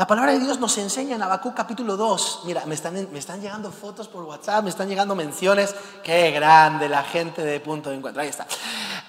la 0.00 0.06
palabra 0.06 0.32
de 0.32 0.38
Dios 0.38 0.58
nos 0.58 0.78
enseña 0.78 1.14
en 1.14 1.22
Habacuc 1.22 1.52
capítulo 1.52 1.94
2. 1.94 2.40
Mira, 2.44 2.64
me 2.64 2.74
están, 2.74 2.94
me 3.12 3.18
están 3.18 3.38
llegando 3.38 3.70
fotos 3.70 4.08
por 4.08 4.24
WhatsApp, 4.24 4.64
me 4.64 4.70
están 4.70 4.88
llegando 4.88 5.14
menciones. 5.14 5.74
Qué 6.02 6.30
grande 6.30 6.88
la 6.88 7.02
gente 7.02 7.42
de 7.44 7.60
punto 7.60 7.90
de 7.90 7.96
encuentro. 7.96 8.22
Ahí 8.22 8.30
está. 8.30 8.46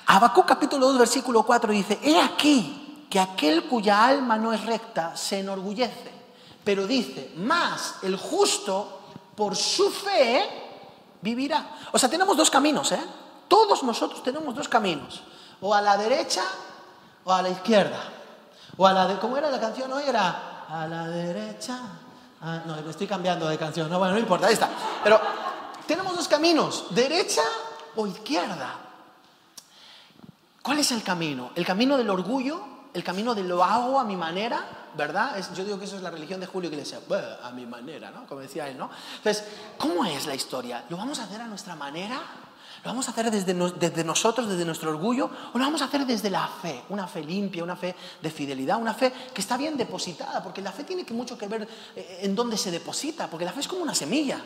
Habacuc 0.08 0.46
capítulo 0.46 0.88
2, 0.88 0.98
versículo 0.98 1.44
4 1.44 1.72
dice, 1.72 1.98
he 2.04 2.20
aquí 2.20 3.08
que 3.10 3.22
aquel 3.22 3.70
cuya 3.70 4.06
alma 4.06 4.38
no 4.38 4.52
es 4.52 4.66
recta 4.66 5.16
se 5.16 5.40
enorgullece, 5.40 6.12
pero 6.62 6.86
dice, 6.86 7.32
más 7.38 7.96
el 8.02 8.18
justo 8.18 9.00
por 9.34 9.56
su 9.56 9.90
fe 9.92 10.44
vivirá. 11.22 11.70
O 11.94 12.00
sea, 12.00 12.10
tenemos 12.10 12.36
dos 12.36 12.50
caminos, 12.52 12.92
¿eh? 12.92 13.02
Todos 13.48 13.82
nosotros 13.84 14.22
tenemos 14.22 14.54
dos 14.54 14.68
caminos, 14.68 15.24
o 15.62 15.74
a 15.74 15.80
la 15.80 15.96
derecha 15.96 16.44
o 17.24 17.32
a 17.32 17.42
la 17.42 17.48
izquierda. 17.48 18.12
O 18.76 18.86
a 18.86 18.92
la 18.92 19.08
de, 19.08 19.20
¿cómo 19.20 19.38
era 19.38 19.50
la 19.50 19.60
canción 19.60 19.92
hoy? 19.94 20.04
Era 20.06 20.51
a 20.72 20.88
la 20.88 21.08
derecha. 21.08 21.80
Ah, 22.42 22.62
no, 22.66 22.82
me 22.82 22.90
estoy 22.90 23.08
cambiando 23.08 23.48
de 23.48 23.58
canción. 23.58 23.90
No, 23.90 24.00
bueno, 24.00 24.14
no 24.14 24.20
importa, 24.20 24.48
ahí 24.48 24.54
está. 24.54 24.70
Pero 25.04 25.20
tenemos 25.86 26.16
dos 26.16 26.28
caminos, 26.28 26.86
derecha 26.92 27.44
o 27.96 28.08
izquierda. 28.08 28.76
¿Cuál 30.62 30.80
es 30.80 30.92
el 30.92 31.04
camino? 31.04 31.52
¿El 31.56 31.66
camino 31.66 31.98
del 31.98 32.10
orgullo? 32.10 32.62
¿El 32.94 33.04
camino 33.04 33.36
de 33.36 33.44
lo 33.44 33.64
hago 33.64 34.00
a 34.00 34.04
mi 34.04 34.16
manera? 34.16 34.66
¿Verdad? 34.96 35.38
yo 35.56 35.64
digo 35.64 35.80
que 35.80 35.86
eso 35.86 35.96
es 35.96 36.02
la 36.02 36.12
religión 36.12 36.40
de 36.40 36.48
Julio 36.48 36.70
Iglesias. 36.70 37.02
a 37.44 37.52
mi 37.52 37.66
manera, 37.66 38.12
¿no? 38.12 38.26
Como 38.26 38.42
decía 38.42 38.68
él, 38.68 38.78
¿no? 38.78 38.90
Entonces, 39.18 39.46
¿cómo 39.78 40.06
es 40.06 40.26
la 40.26 40.36
historia? 40.36 40.86
¿Lo 40.90 40.98
vamos 40.98 41.20
a 41.20 41.24
hacer 41.24 41.42
a 41.42 41.48
nuestra 41.48 41.76
manera? 41.76 42.22
¿Lo 42.84 42.90
vamos 42.90 43.08
a 43.08 43.12
hacer 43.12 43.30
desde, 43.30 44.04
nosotros, 44.04 44.48
desde 44.48 44.66
nuestro 44.66 44.90
orgullo? 44.90 45.30
¿O 45.54 45.58
lo 45.60 45.64
vamos 45.64 45.84
a 45.84 45.86
hacer 45.86 46.04
desde 46.04 46.32
la 46.32 46.48
fe? 46.48 46.84
Una 46.90 47.08
fe 47.08 47.24
limpia, 47.24 47.64
una 47.64 47.76
fe 47.76 47.96
de 48.20 48.32
fidelidad, 48.32 48.82
una 48.82 48.96
fe 48.96 49.14
que 49.32 49.40
está 49.40 49.56
bien 49.56 49.78
depositada, 49.78 50.42
porque 50.42 50.62
la 50.62 50.72
fe 50.72 50.84
tiene 50.84 51.06
que 51.06 51.14
mucho 51.14 51.38
que 51.38 51.48
ver 51.48 51.68
eh, 51.96 52.20
en 52.24 52.34
dónde 52.34 52.58
se 52.58 52.72
deposita, 52.72 53.28
porque 53.30 53.46
la 53.46 53.52
fe 53.52 53.60
es 53.60 53.68
como 53.68 53.84
una 53.84 53.94
semilla. 53.94 54.42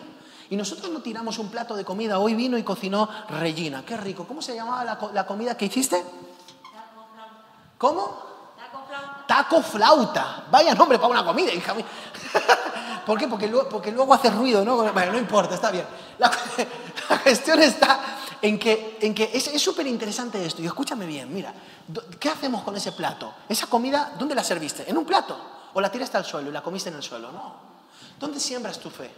Y 0.50 0.58
nosotros 0.58 0.92
no 0.92 1.00
tiramos 1.00 1.40
un 1.40 1.48
plato 1.48 1.78
de 1.78 1.86
comida, 1.86 2.20
hoy 2.20 2.36
vino 2.36 2.58
y 2.58 2.64
cocinó 2.64 3.08
Regina, 3.30 3.86
qué 3.86 3.96
rico. 3.96 4.28
¿Cómo 4.28 4.42
se 4.42 4.54
llamaba 4.54 4.84
la, 5.14 5.26
comida 5.26 5.56
que 5.56 5.66
hiciste? 5.66 6.04
¿Cómo? 7.78 8.20
Taco 8.58 8.84
flauta. 8.86 9.26
Taco 9.28 9.62
flauta. 9.62 10.44
Vaya 10.52 10.76
nombre 10.76 11.00
para 11.00 11.10
una 11.10 11.24
comida, 11.24 11.54
hija. 11.54 11.74
¿Por 13.06 13.18
qué? 13.18 13.30
Porque 13.30 13.48
porque 13.48 13.92
luego 13.94 14.14
hace 14.14 14.30
ruido, 14.30 14.66
¿no? 14.66 14.92
Bueno, 14.92 15.14
no 15.14 15.18
importa, 15.18 15.56
está 15.56 15.72
bien. 15.72 15.86
La, 16.20 16.30
la 17.10 17.20
cuestión 17.20 17.62
está 17.62 18.15
en 18.46 18.60
que, 18.60 19.00
en 19.02 19.16
que 19.16 19.32
es 19.34 19.62
súper 19.62 19.88
interesante 19.88 20.44
esto. 20.46 20.62
Y 20.62 20.68
escúchame 20.68 21.08
bien, 21.08 21.34
mira, 21.34 21.52
¿qué 22.20 22.30
hacemos 22.30 22.64
con 22.64 22.76
ese 22.76 22.92
plato? 22.92 23.34
Esa 23.50 23.66
comida, 23.66 24.14
¿dónde 24.20 24.36
la 24.36 24.44
serviste? 24.44 24.88
¿En 24.88 24.98
un 24.98 25.06
plato? 25.06 25.36
¿O 25.74 25.82
la 25.82 25.92
tiraste 25.92 26.18
al 26.18 26.26
suelo 26.26 26.50
y 26.50 26.54
la 26.54 26.62
comiste 26.62 26.90
en 26.90 26.96
el 26.96 27.02
suelo? 27.02 27.32
No. 27.32 27.56
¿Dónde 28.20 28.40
siembras 28.40 28.80
tu 28.80 28.92
fe? 28.92 29.12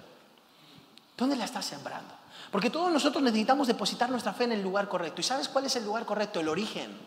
¿Dónde 1.17 1.35
la 1.35 1.43
estás 1.43 1.65
sembrando? 1.65 2.13
Porque 2.51 2.69
todos 2.69 2.89
nosotros 2.89 3.21
necesitamos 3.21 3.67
depositar 3.67 4.09
nuestra 4.09 4.31
fe 4.31 4.45
en 4.45 4.53
el 4.53 4.61
lugar 4.61 4.87
correcto. 4.87 5.19
¿Y 5.19 5.25
sabes 5.25 5.49
cuál 5.49 5.65
es 5.65 5.75
el 5.75 5.83
lugar 5.83 6.05
correcto? 6.05 6.39
El 6.39 6.47
origen. 6.47 6.97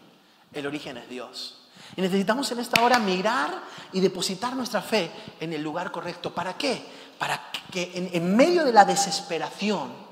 El 0.53 0.67
origen 0.67 0.99
es 0.99 1.09
Dios. 1.09 1.61
Y 1.97 2.03
necesitamos 2.03 2.53
en 2.53 2.59
esta 2.59 2.83
hora 2.83 2.99
mirar 2.99 3.63
y 3.95 4.01
depositar 4.01 4.55
nuestra 4.55 4.83
fe 4.83 5.11
en 5.41 5.55
el 5.55 5.63
lugar 5.63 5.91
correcto. 5.91 6.35
¿Para 6.35 6.59
qué? 6.59 6.85
Para 7.19 7.51
que 7.73 8.11
en, 8.13 8.37
medio 8.37 8.65
de 8.65 8.75
la 8.75 8.85
desesperación 8.85 10.10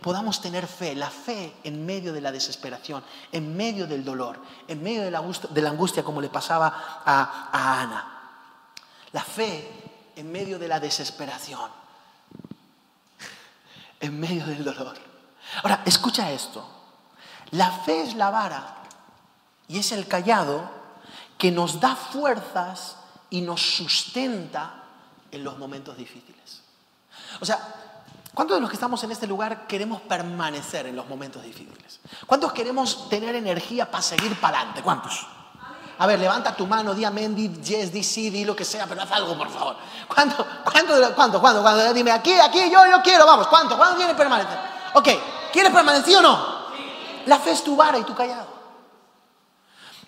podamos 0.00 0.40
tener 0.40 0.66
fe, 0.66 0.94
la 0.94 1.10
fe 1.10 1.54
en 1.64 1.84
medio 1.84 2.12
de 2.12 2.20
la 2.20 2.32
desesperación, 2.32 3.04
en 3.32 3.56
medio 3.56 3.86
del 3.86 4.04
dolor, 4.04 4.40
en 4.68 4.82
medio 4.82 5.02
de 5.02 5.10
la, 5.10 5.22
de 5.22 5.62
la 5.62 5.70
angustia 5.70 6.02
como 6.02 6.20
le 6.20 6.28
pasaba 6.28 7.02
a, 7.04 7.50
a 7.52 7.80
Ana. 7.80 8.20
La 9.12 9.22
fe 9.22 10.12
en 10.16 10.30
medio 10.30 10.58
de 10.58 10.68
la 10.68 10.80
desesperación, 10.80 11.70
en 14.00 14.18
medio 14.18 14.44
del 14.46 14.64
dolor. 14.64 14.96
Ahora, 15.62 15.82
escucha 15.84 16.30
esto. 16.30 16.66
La 17.52 17.70
fe 17.70 18.02
es 18.02 18.14
la 18.14 18.30
vara 18.30 18.76
y 19.66 19.78
es 19.78 19.92
el 19.92 20.06
callado 20.06 20.70
que 21.38 21.50
nos 21.50 21.80
da 21.80 21.96
fuerzas 21.96 22.96
y 23.30 23.40
nos 23.40 23.76
sustenta 23.76 24.82
en 25.30 25.44
los 25.44 25.58
momentos 25.58 25.96
difíciles. 25.96 26.62
O 27.40 27.44
sea, 27.44 27.99
¿cuántos 28.34 28.56
de 28.56 28.60
los 28.60 28.70
que 28.70 28.76
estamos 28.76 29.02
en 29.04 29.12
este 29.12 29.26
lugar 29.26 29.66
queremos 29.66 30.00
permanecer 30.02 30.86
en 30.86 30.96
los 30.96 31.08
momentos 31.08 31.42
difíciles? 31.42 32.00
¿Cuántos 32.26 32.52
queremos 32.52 33.08
tener 33.08 33.34
energía 33.34 33.90
para 33.90 34.02
seguir 34.02 34.38
para 34.40 34.58
adelante? 34.58 34.82
¿Cuántos? 34.82 35.26
A 36.00 36.06
ver, 36.06 36.18
levanta 36.18 36.56
tu 36.56 36.66
mano, 36.66 36.94
di 36.94 37.04
amén, 37.04 37.34
di 37.34 37.52
yes, 37.60 37.92
di 37.92 38.02
sí, 38.02 38.30
di 38.30 38.44
lo 38.44 38.56
que 38.56 38.64
sea, 38.64 38.86
pero 38.86 39.02
haz 39.02 39.12
algo, 39.12 39.36
por 39.36 39.50
favor. 39.50 39.76
¿Cuánto, 40.08 40.46
cuánto, 40.64 41.14
cuánto, 41.14 41.40
cuánto? 41.40 41.92
Dime, 41.92 42.10
aquí, 42.10 42.32
aquí, 42.32 42.70
yo, 42.70 42.86
yo 42.86 43.02
quiero, 43.02 43.26
vamos. 43.26 43.46
¿Cuánto? 43.48 43.76
¿Cuánto 43.76 43.98
quieres 43.98 44.16
permanecer? 44.16 44.58
Ok, 44.94 45.08
¿quieres 45.52 45.70
permanecer 45.70 46.16
o 46.16 46.22
no? 46.22 46.60
La 47.26 47.38
fe 47.38 47.50
es 47.50 47.62
tu 47.62 47.76
vara 47.76 47.98
y 47.98 48.04
tu 48.04 48.14
callado. 48.14 48.49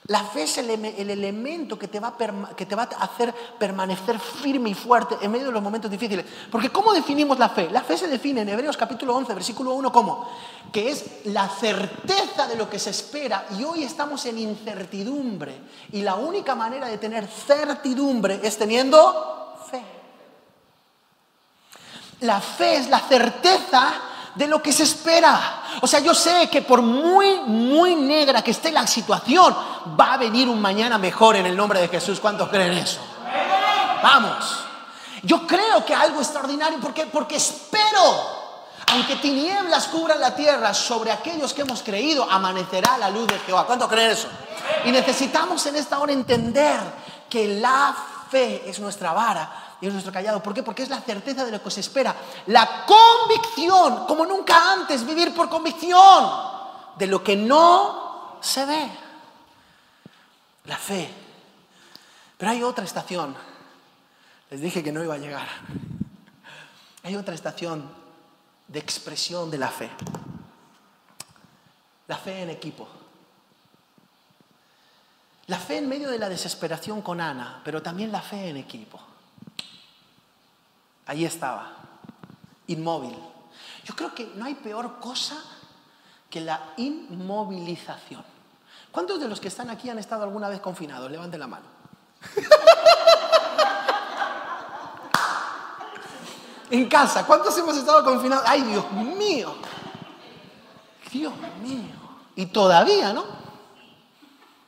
La 0.07 0.25
fe 0.25 0.43
es 0.43 0.59
el, 0.59 0.69
elemento 0.69 1.79
que 1.79 1.87
te, 1.87 2.01
va 2.01 2.09
a 2.09 2.57
que 2.57 2.67
te 2.67 2.75
va 2.75 2.89
a 2.99 3.05
hacer 3.05 3.33
permanecer 3.57 4.19
firme 4.19 4.71
y 4.71 4.75
fuerte 4.75 5.17
en 5.21 5.31
medio 5.31 5.47
de 5.47 5.53
los 5.53 5.63
momentos 5.63 5.89
difíciles. 5.89 6.27
Porque 6.51 6.71
¿cómo 6.71 6.93
definimos 6.93 7.39
la 7.39 7.49
fe? 7.49 7.71
La 7.71 7.83
fe 7.83 7.97
se 7.97 8.09
define 8.09 8.41
en 8.41 8.49
Hebreos 8.49 8.77
capítulo 8.77 9.15
11, 9.15 9.33
versículo 9.33 9.75
1 9.75 9.93
como 9.93 10.29
que 10.73 10.91
es 10.91 11.05
la 11.27 11.49
certeza 11.49 12.49
de 12.49 12.57
lo 12.57 12.69
que 12.69 12.81
se 12.81 12.91
espera 12.91 13.47
y 13.57 13.63
hoy 13.63 13.85
estamos 13.85 14.27
en 14.27 14.39
incertidumbre. 14.39 15.57
Y 15.93 16.03
la 16.03 16.17
única 16.17 16.57
manera 16.57 16.89
de 16.89 16.99
tener 16.99 17.29
certidumbre 17.29 18.41
es 18.43 18.59
teniendo 18.59 19.57
fe. 19.71 19.83
La 22.23 22.41
fe 22.41 22.77
es 22.77 22.89
la 22.89 22.99
certeza 22.99 23.93
de 24.35 24.47
lo 24.47 24.63
que 24.63 24.73
se 24.73 24.85
espera. 24.85 25.63
O 25.81 25.87
sea, 25.87 26.01
yo 26.01 26.15
sé 26.15 26.49
que 26.51 26.63
por 26.63 26.83
muy, 26.83 27.41
muy 27.41 27.95
negra 27.95 28.43
que 28.43 28.53
esté 28.53 28.71
la 28.71 28.87
situación, 28.87 29.55
va 29.99 30.15
a 30.15 30.17
venir 30.17 30.49
un 30.49 30.61
mañana 30.61 30.99
mejor 30.99 31.37
en 31.37 31.47
el 31.47 31.57
nombre 31.57 31.81
de 31.81 31.89
Jesús. 31.89 32.21
¿Cuántos 32.21 32.49
creen 32.49 32.73
eso? 32.73 33.01
Vamos. 34.03 34.59
Yo 35.23 35.47
creo 35.47 35.85
que 35.85 35.95
algo 35.95 36.21
extraordinario, 36.21 36.79
porque, 36.81 37.07
porque 37.07 37.37
espero, 37.37 37.83
aunque 38.89 39.17
tinieblas 39.17 39.87
cubran 39.87 40.21
la 40.21 40.35
tierra, 40.35 40.75
sobre 40.75 41.13
aquellos 41.13 41.53
que 41.53 41.63
hemos 41.63 41.83
creído, 41.83 42.29
amanecerá 42.29 42.99
la 42.99 43.11
luz 43.11 43.29
de 43.29 43.39
Jehová. 43.41 43.67
¿Cuántos 43.67 43.89
creen 43.89 44.11
eso? 44.11 44.29
Y 44.85 44.91
necesitamos 44.91 45.65
en 45.67 45.77
esta 45.77 46.01
hora 46.01 46.13
entender 46.13 46.81
que 47.29 47.61
la 47.61 47.95
fe 48.31 48.69
es 48.69 48.81
nuestra 48.81 49.13
vara 49.13 49.62
y 49.83 49.89
es 49.89 49.93
nuestro 49.93 50.13
callado. 50.13 50.41
¿Por 50.41 50.55
qué? 50.55 50.63
Porque 50.63 50.85
es 50.85 50.89
la 50.89 51.01
certeza 51.01 51.45
de 51.45 51.51
lo 51.51 51.61
que 51.61 51.69
se 51.69 51.81
espera. 51.81 52.15
La 52.47 52.87
convicción, 52.87 54.07
como 54.07 54.25
nunca 54.25 54.73
antes, 54.73 55.05
vivir 55.05 55.35
por 55.35 55.51
convicción 55.51 56.31
de 56.97 57.07
lo 57.09 57.23
que 57.23 57.35
no 57.35 58.39
se 58.41 58.65
ve. 58.65 58.89
La 60.67 60.77
fe. 60.77 61.13
Pero 62.39 62.53
hay 62.53 62.63
otra 62.63 62.85
estación. 62.85 63.35
Les 64.51 64.61
dije 64.61 64.85
que 64.85 64.93
no 64.93 65.03
iba 65.03 65.15
a 65.15 65.19
llegar. 65.19 65.49
Hay 67.03 67.17
otra 67.17 67.35
estación 67.35 67.93
de 68.69 68.79
expresión 68.79 69.51
de 69.51 69.59
la 69.59 69.69
fe. 69.69 69.91
La 72.07 72.19
fe 72.19 72.43
en 72.43 72.51
equipo. 72.51 72.87
La 75.49 75.59
fe 75.59 75.79
en 75.79 75.89
medio 75.89 76.09
de 76.09 76.21
la 76.21 76.29
desesperación 76.29 77.03
con 77.03 77.21
Ana, 77.21 77.61
pero 77.65 77.83
también 77.83 78.13
la 78.13 78.23
fe 78.23 78.49
en 78.49 78.59
equipo. 78.59 79.01
Ahí 81.07 81.25
estaba, 81.25 81.73
inmóvil. 82.69 83.17
Yo 83.85 83.95
creo 83.95 84.15
que 84.15 84.33
no 84.37 84.45
hay 84.45 84.55
peor 84.55 85.01
cosa 85.01 85.37
que 86.31 86.41
la 86.41 86.75
inmovilización. 86.77 88.25
¿Cuántos 88.91 89.21
de 89.21 89.29
los 89.29 89.41
que 89.41 89.49
están 89.49 89.69
aquí 89.71 89.91
han 89.91 89.99
estado 89.99 90.23
alguna 90.23 90.49
vez 90.49 90.61
confinados? 90.61 91.11
Levanten 91.11 91.41
la 91.41 91.49
mano. 91.49 91.67
en 96.71 96.89
casa, 96.89 97.27
¿cuántos 97.27 97.59
hemos 97.59 97.77
estado 97.77 98.05
confinados? 98.05 98.45
¡Ay, 98.47 98.63
Dios 98.63 98.91
mío! 98.93 99.57
Dios 101.11 101.35
mío. 101.63 101.97
Y 102.37 102.47
todavía, 102.47 103.13
¿no? 103.13 103.25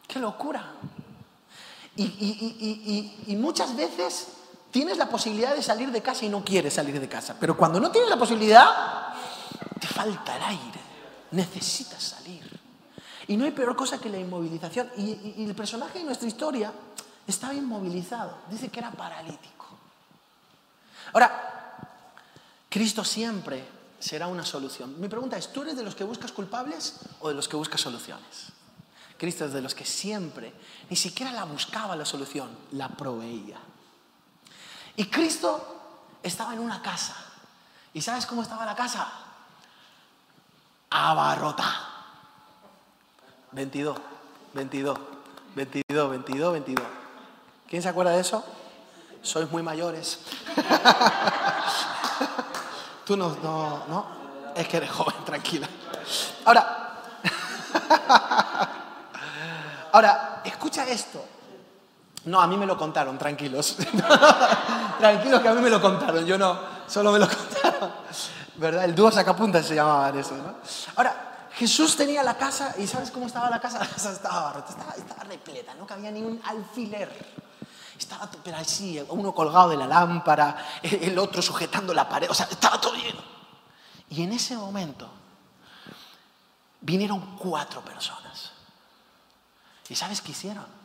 ¡Qué 0.06 0.18
locura! 0.18 0.72
y 1.96 3.36
muchas 3.36 3.76
veces 3.76 4.43
tienes 4.74 4.98
la 4.98 5.08
posibilidad 5.08 5.54
de 5.54 5.62
salir 5.62 5.92
de 5.92 6.02
casa 6.02 6.24
y 6.24 6.28
no 6.28 6.44
quieres 6.44 6.74
salir 6.74 6.98
de 6.98 7.08
casa. 7.08 7.36
Pero 7.38 7.56
cuando 7.56 7.78
no 7.78 7.92
tienes 7.92 8.10
la 8.10 8.16
posibilidad, 8.16 9.14
te 9.78 9.86
falta 9.86 10.36
el 10.36 10.42
aire. 10.42 10.80
Necesitas 11.30 12.02
salir. 12.02 12.42
Y 13.28 13.36
no 13.36 13.44
hay 13.44 13.52
peor 13.52 13.76
cosa 13.76 14.00
que 14.00 14.08
la 14.08 14.18
inmovilización. 14.18 14.90
Y, 14.96 15.44
el 15.44 15.54
personaje 15.54 16.00
de 16.00 16.04
nuestra 16.04 16.26
historia 16.26 16.72
estaba 17.24 17.54
inmovilizado. 17.54 18.38
Dice 18.50 18.68
que 18.68 18.80
era 18.80 18.90
paralítico. 18.90 19.66
Ahora, 21.12 21.78
Cristo 22.68 23.04
siempre 23.04 23.64
será 24.00 24.26
una 24.26 24.44
solución. 24.44 25.00
Mi 25.00 25.06
pregunta 25.06 25.36
es, 25.36 25.52
¿tú 25.52 25.62
eres 25.62 25.76
de 25.76 25.84
los 25.84 25.94
que 25.94 26.02
buscas 26.02 26.32
culpables 26.32 26.96
o 27.20 27.28
de 27.28 27.36
los 27.36 27.46
que 27.46 27.54
buscas 27.54 27.80
soluciones? 27.80 28.48
Cristo 29.18 29.44
es 29.44 29.52
de 29.52 29.62
los 29.62 29.72
que 29.72 29.84
siempre, 29.84 30.52
ni 30.90 30.96
siquiera 30.96 31.30
la 31.30 31.44
buscaba 31.44 31.94
la 31.94 32.04
solución, 32.04 32.50
la 32.72 32.88
proveía. 32.88 33.60
Y 34.96 35.06
Cristo 35.06 35.80
estaba 36.22 36.54
en 36.54 36.60
una 36.60 36.80
casa. 36.80 37.14
¿Y 37.92 38.00
sabes 38.00 38.26
cómo 38.26 38.42
estaba 38.42 38.64
la 38.64 38.74
casa? 38.74 39.06
Abarrota. 40.90 41.88
22, 43.52 43.96
22, 44.52 44.98
22, 45.54 46.10
22, 46.10 46.52
22. 46.52 46.86
¿Quién 47.68 47.82
se 47.82 47.88
acuerda 47.88 48.12
de 48.12 48.20
eso? 48.20 48.44
Sois 49.22 49.50
muy 49.50 49.62
mayores. 49.62 50.20
Tú 53.06 53.16
no, 53.16 53.36
no, 53.42 53.86
no. 53.86 54.06
Es 54.54 54.68
que 54.68 54.76
eres 54.76 54.90
joven, 54.90 55.24
tranquila. 55.24 55.68
Ahora, 56.44 57.02
ahora, 59.92 60.42
escucha 60.44 60.86
esto. 60.86 61.24
No, 62.26 62.40
a 62.40 62.46
mí 62.46 62.56
me 62.56 62.66
lo 62.66 62.76
contaron, 62.76 63.18
tranquilos. 63.18 63.76
tranquilos 64.98 65.40
que 65.40 65.48
a 65.48 65.54
mí 65.54 65.60
me 65.60 65.70
lo 65.70 65.80
contaron, 65.80 66.24
yo 66.24 66.38
no, 66.38 66.58
solo 66.86 67.12
me 67.12 67.18
lo 67.18 67.28
contaron. 67.36 67.92
¿Verdad? 68.56 68.84
El 68.84 68.94
dúo 68.94 69.10
sacapunta 69.10 69.62
se 69.62 69.74
llamaba 69.74 70.08
eso, 70.10 70.36
¿no? 70.36 70.54
Ahora, 70.96 71.48
Jesús 71.52 71.96
tenía 71.96 72.22
la 72.22 72.36
casa, 72.36 72.74
¿y 72.78 72.86
sabes 72.86 73.10
cómo 73.10 73.26
estaba 73.26 73.50
la 73.50 73.60
casa? 73.60 73.78
La 73.84 73.86
casa 73.86 74.12
estaba 74.12 74.52
rota, 74.52 74.70
estaba, 74.70 75.24
repleta, 75.24 75.74
no 75.74 75.86
cabía 75.86 76.10
ni 76.10 76.22
un 76.22 76.40
alfiler. 76.44 77.34
Estaba, 77.98 78.28
pero 78.42 78.56
así, 78.56 79.04
uno 79.08 79.32
colgado 79.32 79.68
de 79.68 79.76
la 79.76 79.86
lámpara, 79.86 80.56
el 80.82 81.16
otro 81.18 81.40
sujetando 81.40 81.94
la 81.94 82.08
pared, 82.08 82.28
o 82.28 82.34
sea, 82.34 82.46
estaba 82.50 82.80
todo 82.80 82.94
lleno. 82.94 83.22
Y 84.10 84.22
en 84.22 84.32
ese 84.32 84.56
momento 84.56 85.08
vinieron 86.80 87.36
cuatro 87.36 87.82
personas. 87.82 88.50
¿Y 89.88 89.94
sabes 89.94 90.20
qué 90.20 90.32
hicieron? 90.32 90.83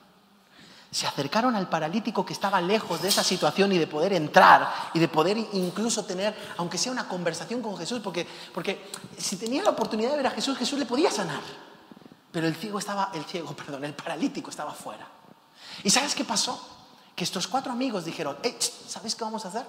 Se 0.92 1.06
acercaron 1.08 1.56
al 1.56 1.70
paralítico 1.70 2.26
que 2.26 2.34
estaba 2.34 2.60
lejos 2.62 3.02
de 3.02 3.10
esa 3.10 3.24
situación 3.24 3.72
y 3.72 3.78
de 3.78 3.88
poder 3.88 4.14
entrar 4.14 4.72
y 4.94 5.00
de 5.00 5.08
poder 5.08 5.38
incluso 5.38 6.06
tener, 6.06 6.36
aunque 6.58 6.78
sea 6.78 6.92
una 6.92 7.08
conversación 7.08 7.62
con 7.62 7.78
Jesús, 7.78 8.02
porque, 8.04 8.28
porque 8.54 8.90
si 9.18 9.38
tenía 9.38 9.64
la 9.64 9.70
oportunidad 9.70 10.12
de 10.12 10.18
ver 10.18 10.28
a 10.28 10.32
Jesús, 10.32 10.58
Jesús 10.58 10.80
le 10.80 10.86
podía 10.86 11.12
sanar. 11.12 11.42
Pero 12.32 12.48
el 12.48 12.56
ciego 12.56 12.80
estaba, 12.80 13.12
el 13.14 13.26
ciego, 13.26 13.56
perdón, 13.56 13.86
el 13.86 13.94
paralítico 13.94 14.50
estaba 14.50 14.74
fuera. 14.74 15.08
¿Y 15.84 15.90
sabes 15.90 16.16
qué 16.16 16.26
pasó? 16.26 16.60
Que 17.16 17.24
estos 17.24 17.48
cuatro 17.48 17.72
amigos 17.72 18.06
dijeron, 18.06 18.38
¿sabes 18.88 19.16
qué 19.16 19.24
vamos 19.24 19.46
a 19.46 19.50
hacer? 19.50 19.66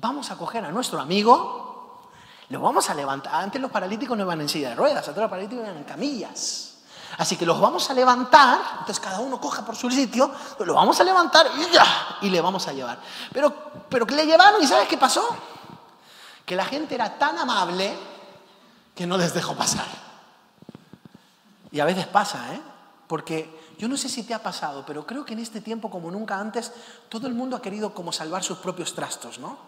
vamos 0.00 0.30
a 0.30 0.36
coger 0.36 0.64
a 0.64 0.72
nuestro 0.72 1.00
amigo, 1.00 2.10
lo 2.48 2.60
vamos 2.60 2.88
a 2.90 2.94
levantar. 2.94 3.34
Antes 3.34 3.60
los 3.60 3.70
paralíticos 3.70 4.16
no 4.16 4.24
iban 4.24 4.40
en 4.40 4.48
silla 4.48 4.70
de 4.70 4.74
ruedas, 4.74 5.06
antes 5.06 5.20
los 5.20 5.30
paralíticos 5.30 5.64
iban 5.64 5.76
en 5.76 5.84
camillas. 5.84 6.73
Así 7.18 7.36
que 7.36 7.46
los 7.46 7.60
vamos 7.60 7.88
a 7.90 7.94
levantar, 7.94 8.58
entonces 8.80 9.00
cada 9.00 9.20
uno 9.20 9.40
coja 9.40 9.64
por 9.64 9.76
su 9.76 9.90
sitio, 9.90 10.30
lo 10.58 10.74
vamos 10.74 10.98
a 11.00 11.04
levantar 11.04 11.46
y, 11.56 11.72
ya, 11.72 12.18
y 12.22 12.30
le 12.30 12.40
vamos 12.40 12.66
a 12.66 12.72
llevar. 12.72 12.98
Pero, 13.32 13.54
pero 13.88 14.06
que 14.06 14.14
le 14.14 14.26
llevaron 14.26 14.62
y 14.62 14.66
¿sabes 14.66 14.88
qué 14.88 14.98
pasó? 14.98 15.24
Que 16.44 16.56
la 16.56 16.64
gente 16.64 16.94
era 16.94 17.18
tan 17.18 17.38
amable 17.38 17.96
que 18.94 19.06
no 19.06 19.16
les 19.16 19.32
dejó 19.32 19.54
pasar. 19.54 19.86
Y 21.70 21.80
a 21.80 21.84
veces 21.84 22.06
pasa, 22.06 22.54
¿eh? 22.54 22.60
Porque 23.06 23.74
yo 23.78 23.88
no 23.88 23.96
sé 23.96 24.08
si 24.08 24.22
te 24.22 24.34
ha 24.34 24.42
pasado, 24.42 24.84
pero 24.86 25.06
creo 25.06 25.24
que 25.24 25.34
en 25.34 25.40
este 25.40 25.60
tiempo 25.60 25.90
como 25.90 26.10
nunca 26.10 26.38
antes, 26.38 26.72
todo 27.08 27.26
el 27.26 27.34
mundo 27.34 27.56
ha 27.56 27.62
querido 27.62 27.94
como 27.94 28.12
salvar 28.12 28.42
sus 28.42 28.58
propios 28.58 28.94
trastos, 28.94 29.38
¿no? 29.38 29.58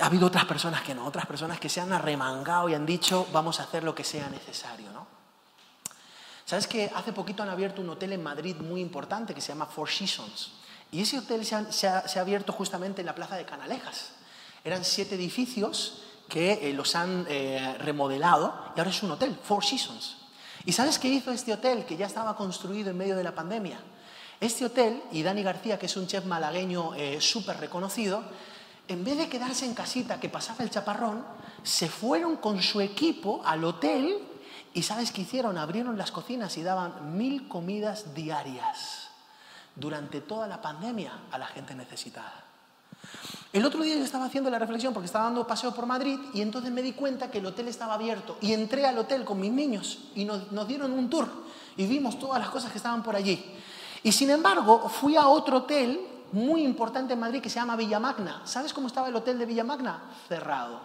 Ha 0.00 0.06
habido 0.06 0.26
otras 0.26 0.44
personas 0.44 0.82
que 0.82 0.94
no, 0.94 1.06
otras 1.06 1.26
personas 1.26 1.60
que 1.60 1.68
se 1.68 1.80
han 1.80 1.92
arremangado 1.92 2.68
y 2.68 2.74
han 2.74 2.86
dicho, 2.86 3.26
vamos 3.32 3.60
a 3.60 3.64
hacer 3.64 3.84
lo 3.84 3.94
que 3.94 4.04
sea 4.04 4.28
necesario, 4.28 4.90
¿no? 4.92 5.13
¿Sabes 6.54 6.68
que 6.68 6.88
hace 6.94 7.12
poquito 7.12 7.42
han 7.42 7.48
abierto 7.48 7.82
un 7.82 7.90
hotel 7.90 8.12
en 8.12 8.22
Madrid 8.22 8.54
muy 8.54 8.80
importante 8.80 9.34
que 9.34 9.40
se 9.40 9.48
llama 9.48 9.66
Four 9.66 9.90
Seasons? 9.90 10.52
Y 10.92 11.00
ese 11.00 11.18
hotel 11.18 11.44
se 11.44 11.88
ha, 11.88 12.04
abierto 12.20 12.52
justamente 12.52 13.00
en 13.00 13.06
la 13.06 13.14
plaza 13.16 13.34
de 13.34 13.44
Canalejas. 13.44 14.10
Eran 14.62 14.84
siete 14.84 15.16
edificios 15.16 16.04
que 16.28 16.70
eh, 16.70 16.72
los 16.72 16.94
han 16.94 17.26
eh, 17.28 17.74
remodelado 17.80 18.54
y 18.76 18.78
ahora 18.78 18.92
es 18.92 19.02
un 19.02 19.10
hotel, 19.10 19.36
Four 19.42 19.64
Seasons. 19.64 20.18
¿Y 20.64 20.70
sabes 20.70 21.00
qué 21.00 21.08
hizo 21.08 21.32
este 21.32 21.52
hotel 21.52 21.84
que 21.86 21.96
ya 21.96 22.06
estaba 22.06 22.36
construido 22.36 22.90
en 22.90 22.98
medio 22.98 23.16
de 23.16 23.24
la 23.24 23.34
pandemia? 23.34 23.80
Este 24.38 24.64
hotel, 24.64 25.02
y 25.10 25.24
Dani 25.24 25.42
García, 25.42 25.76
que 25.76 25.86
es 25.86 25.96
un 25.96 26.06
chef 26.06 26.24
malagueño 26.24 26.94
eh, 26.94 27.20
súper 27.20 27.58
reconocido, 27.58 28.22
en 28.86 29.02
vez 29.02 29.18
de 29.18 29.28
quedarse 29.28 29.66
en 29.66 29.74
casita 29.74 30.20
que 30.20 30.28
pasaba 30.28 30.62
el 30.62 30.70
chaparrón, 30.70 31.26
se 31.64 31.88
fueron 31.88 32.36
con 32.36 32.62
su 32.62 32.80
equipo 32.80 33.42
al 33.44 33.64
hotel 33.64 34.22
¿Y 34.74 34.82
sabes 34.82 35.12
qué 35.12 35.22
hicieron? 35.22 35.56
Abrieron 35.56 35.96
las 35.96 36.10
cocinas 36.10 36.56
y 36.58 36.62
daban 36.64 37.16
mil 37.16 37.46
comidas 37.46 38.12
diarias 38.12 39.08
durante 39.76 40.20
toda 40.20 40.48
la 40.48 40.60
pandemia 40.60 41.12
a 41.30 41.38
la 41.38 41.46
gente 41.46 41.76
necesitada. 41.76 42.44
El 43.52 43.64
otro 43.64 43.84
día 43.84 43.94
yo 43.94 44.02
estaba 44.02 44.24
haciendo 44.24 44.50
la 44.50 44.58
reflexión 44.58 44.92
porque 44.92 45.06
estaba 45.06 45.26
dando 45.26 45.46
paseo 45.46 45.72
por 45.72 45.86
Madrid 45.86 46.18
y 46.32 46.40
entonces 46.40 46.72
me 46.72 46.82
di 46.82 46.92
cuenta 46.92 47.30
que 47.30 47.38
el 47.38 47.46
hotel 47.46 47.68
estaba 47.68 47.94
abierto 47.94 48.36
y 48.40 48.52
entré 48.52 48.84
al 48.84 48.98
hotel 48.98 49.24
con 49.24 49.40
mis 49.40 49.52
niños 49.52 50.08
y 50.16 50.24
nos, 50.24 50.66
dieron 50.66 50.92
un 50.92 51.08
tour 51.08 51.28
y 51.76 51.86
vimos 51.86 52.18
todas 52.18 52.40
las 52.40 52.50
cosas 52.50 52.72
que 52.72 52.78
estaban 52.78 53.04
por 53.04 53.14
allí. 53.14 53.44
Y 54.02 54.10
sin 54.10 54.30
embargo 54.30 54.88
fui 54.88 55.14
a 55.14 55.28
otro 55.28 55.58
hotel 55.58 56.00
muy 56.32 56.64
importante 56.64 57.12
en 57.12 57.20
Madrid 57.20 57.40
que 57.40 57.48
se 57.48 57.60
llama 57.60 57.76
Villamagna. 57.76 58.42
¿Sabes 58.44 58.74
cómo 58.74 58.88
estaba 58.88 59.06
el 59.06 59.14
hotel 59.14 59.38
de 59.38 59.46
Villamagna? 59.46 60.02
Cerrado. 60.26 60.80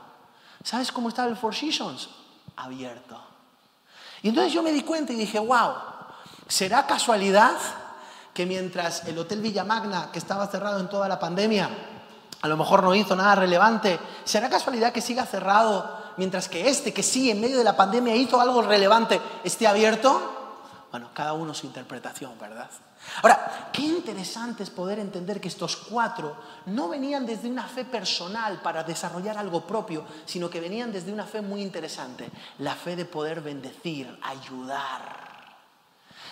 ¿Sabes 0.64 0.92
cómo 0.92 1.10
estaba 1.10 1.28
el 1.28 1.38
Four 1.38 1.56
Seasons? 1.56 2.10
Abierto. 2.56 3.29
Y 4.22 4.30
entonces 4.30 4.54
yo 4.54 4.64
me 4.64 4.72
di 4.72 4.82
cuenta 4.82 5.14
y 5.14 5.16
dije, 5.16 5.40
wow, 5.40 5.74
¿será 6.48 6.86
casualidad 6.86 7.56
que 8.34 8.46
mientras 8.46 9.06
el 9.06 9.18
Hotel 9.18 9.42
Villamagna, 9.42 10.12
que 10.12 10.20
estaba 10.20 10.48
cerrado 10.48 10.80
en 10.80 10.90
toda 10.90 11.08
la 11.08 11.20
pandemia, 11.20 11.70
a 12.42 12.48
lo 12.48 12.58
mejor 12.58 12.84
no 12.84 12.96
hizo 12.96 13.16
nada 13.16 13.36
relevante, 13.36 14.00
¿será 14.24 14.50
casualidad 14.50 14.94
que 14.94 15.02
siga 15.02 15.26
cerrado 15.26 16.00
mientras 16.18 16.48
que 16.48 16.70
este, 16.70 16.94
que 16.94 17.04
sí, 17.04 17.32
en 17.32 17.42
medio 17.42 17.58
de 17.58 17.64
la 17.64 17.76
pandemia 17.76 18.16
hizo 18.16 18.40
algo 18.40 18.62
relevante, 18.62 19.20
esté 19.44 19.68
abierto? 19.68 20.39
Bueno, 20.92 21.10
cada 21.14 21.34
uno 21.34 21.54
su 21.54 21.68
interpretación, 21.68 22.38
¿verdad? 22.40 22.70
Ahora, 23.22 23.70
qué 23.72 23.84
interesante 23.84 24.64
es 24.64 24.70
poder 24.70 25.00
entender 25.00 25.40
que 25.40 25.48
estos 25.48 25.76
cuatro 25.76 26.36
no 26.66 26.90
venían 26.90 27.26
desde 27.26 27.50
una 27.50 27.68
fe 27.68 27.86
personal 27.86 28.62
para 28.62 28.84
desarrollar 28.84 29.38
algo 29.38 29.66
propio, 29.66 30.06
sino 30.26 30.50
que 30.50 30.60
venían 30.60 30.92
desde 30.92 31.14
una 31.14 31.26
fe 31.26 31.42
muy 31.42 31.62
interesante, 31.62 32.30
la 32.58 32.76
fe 32.76 32.96
de 32.96 33.06
poder 33.06 33.42
bendecir, 33.42 34.20
ayudar, 34.24 35.56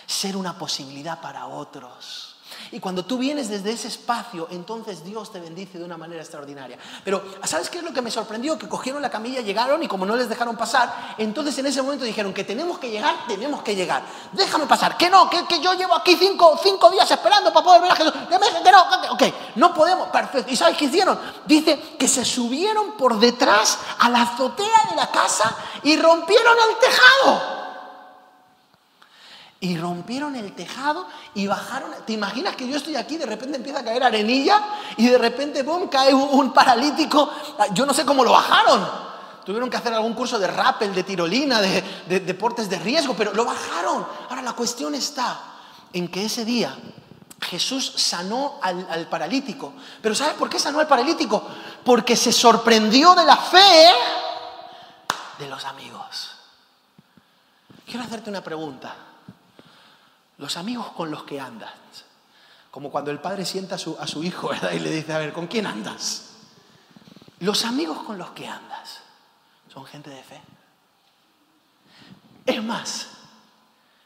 ser 0.08 0.36
una 0.36 0.58
posibilidad 0.58 1.22
para 1.22 1.46
otros. 1.46 2.37
Y 2.72 2.80
cuando 2.80 3.06
tú 3.06 3.18
vienes 3.18 3.50
desde 3.50 3.72
ese 3.72 3.88
espacio, 3.88 4.48
entonces 4.52 5.04
Dios 5.04 5.32
te 5.32 5.40
bendice 5.40 5.78
de 5.78 5.86
una 5.86 5.98
manera 5.98 6.22
extraordinaria. 6.22 6.78
Pero, 7.04 7.24
¿sabes 7.44 7.70
qué 7.70 7.78
es 7.80 7.84
lo 7.84 7.94
que 7.94 8.02
me 8.02 8.12
sorprendió? 8.12 8.58
Que 8.58 8.68
cogieron 8.68 9.02
la 9.02 9.10
camilla, 9.10 9.42
llegaron 9.42 9.82
y 9.84 9.88
como 9.88 10.06
no 10.06 10.16
les 10.16 10.30
dejaron 10.30 10.58
pasar, 10.58 11.16
entonces 11.18 11.58
en 11.58 11.68
ese 11.68 11.82
momento 11.82 12.06
dijeron 12.06 12.34
que 12.34 12.44
tenemos 12.44 12.80
que 12.80 12.90
llegar, 12.90 13.16
tenemos 13.28 13.62
que 13.64 13.76
llegar. 13.76 14.04
Déjame 14.34 14.66
pasar, 14.66 14.98
que 14.98 15.10
no, 15.10 15.30
que, 15.30 15.62
yo 15.62 15.74
llevo 15.74 15.96
aquí 15.96 16.16
cinco, 16.16 16.60
cinco, 16.62 16.90
días 16.92 17.10
esperando 17.10 17.54
para 17.54 17.66
poder 17.66 17.82
ver 17.82 17.92
a 17.92 17.96
Jesús. 17.96 18.14
Que 18.64 18.72
no, 18.72 19.14
ok, 19.14 19.24
no 19.56 19.74
podemos, 19.74 20.10
perfecto. 20.10 20.52
¿Y 20.52 20.56
sabes 20.56 20.78
qué 20.78 20.86
hicieron? 20.86 21.20
Dice 21.46 21.80
que 21.98 22.08
se 22.08 22.26
subieron 22.26 22.94
por 22.94 23.20
detrás 23.20 23.80
a 24.00 24.10
la 24.10 24.24
azotea 24.24 24.88
de 24.90 24.96
la 24.96 25.10
casa 25.12 25.56
y 25.84 25.96
rompieron 25.98 26.56
el 26.70 26.78
tejado. 26.78 27.67
Y 29.60 29.76
rompieron 29.78 30.36
el 30.36 30.54
tejado 30.54 31.08
y 31.34 31.48
bajaron. 31.48 31.92
¿Te 32.06 32.14
imaginas 32.14 32.56
que 32.56 32.68
yo 32.68 32.78
estoy 32.78 32.96
aquí, 32.96 33.18
de 33.18 33.26
repente 33.26 33.58
empieza 33.58 33.80
a 33.80 33.84
caer 33.84 34.04
arenilla 34.04 34.62
y 34.98 35.08
de 35.08 35.18
repente, 35.18 35.64
boom, 35.64 35.90
cae 35.90 36.14
un, 36.14 36.54
paralítico? 36.54 37.32
Ah, 37.58 37.66
yo 37.74 37.86
no 37.86 37.94
sé 37.94 38.06
cómo 38.06 38.24
lo 38.24 38.32
bajaron. 38.32 38.88
Tuvieron 39.44 39.70
que 39.70 39.78
hacer 39.78 39.94
algún 39.94 40.14
curso 40.14 40.38
de 40.38 40.48
rappel, 40.48 40.94
de 40.94 41.04
tirolina, 41.04 41.60
de, 41.62 41.82
deportes 42.20 42.70
de 42.70 42.78
riesgo, 42.78 43.16
pero 43.16 43.34
lo 43.34 43.46
bajaron. 43.46 44.06
Ahora 44.30 44.42
la 44.44 44.54
cuestión 44.54 44.94
está 44.94 45.40
en 45.92 46.10
que 46.10 46.26
ese 46.26 46.46
día 46.46 46.78
Jesús 47.42 47.94
sanó 47.96 48.60
al, 48.62 48.86
al, 48.92 49.08
paralítico. 49.08 49.74
Pero 50.02 50.14
¿sabes 50.14 50.36
por 50.36 50.50
qué 50.50 50.60
sanó 50.60 50.80
al 50.80 50.88
paralítico? 50.88 51.48
Porque 51.84 52.16
se 52.16 52.32
sorprendió 52.32 53.16
de 53.16 53.24
la 53.24 53.38
fe 53.38 53.92
de 55.40 55.48
los 55.48 55.66
amigos. 55.66 56.32
Quiero 57.86 58.04
hacerte 58.04 58.30
una 58.30 58.42
pregunta. 58.42 59.07
Los 60.38 60.58
amigos 60.58 60.92
con 60.92 61.10
los 61.10 61.24
que 61.24 61.40
andas. 61.40 61.74
Como 62.72 62.92
cuando 62.92 63.10
el 63.10 63.20
padre 63.20 63.46
sienta 63.46 63.76
a 63.76 63.78
su, 63.78 63.98
a 64.00 64.26
hijo 64.26 64.52
y 64.74 64.80
le 64.80 64.92
dice, 64.92 65.14
a 65.14 65.18
ver, 65.18 65.34
¿con 65.34 65.48
quién 65.48 65.66
andas? 65.66 66.34
Los 67.40 67.66
amigos 67.66 68.04
con 68.04 68.18
los 68.18 68.32
que 68.32 68.48
andas 68.48 69.00
son 69.74 69.86
gente 69.86 70.10
de 70.10 70.24
fe. 70.24 70.42
Es 72.46 72.64
más, 72.64 73.08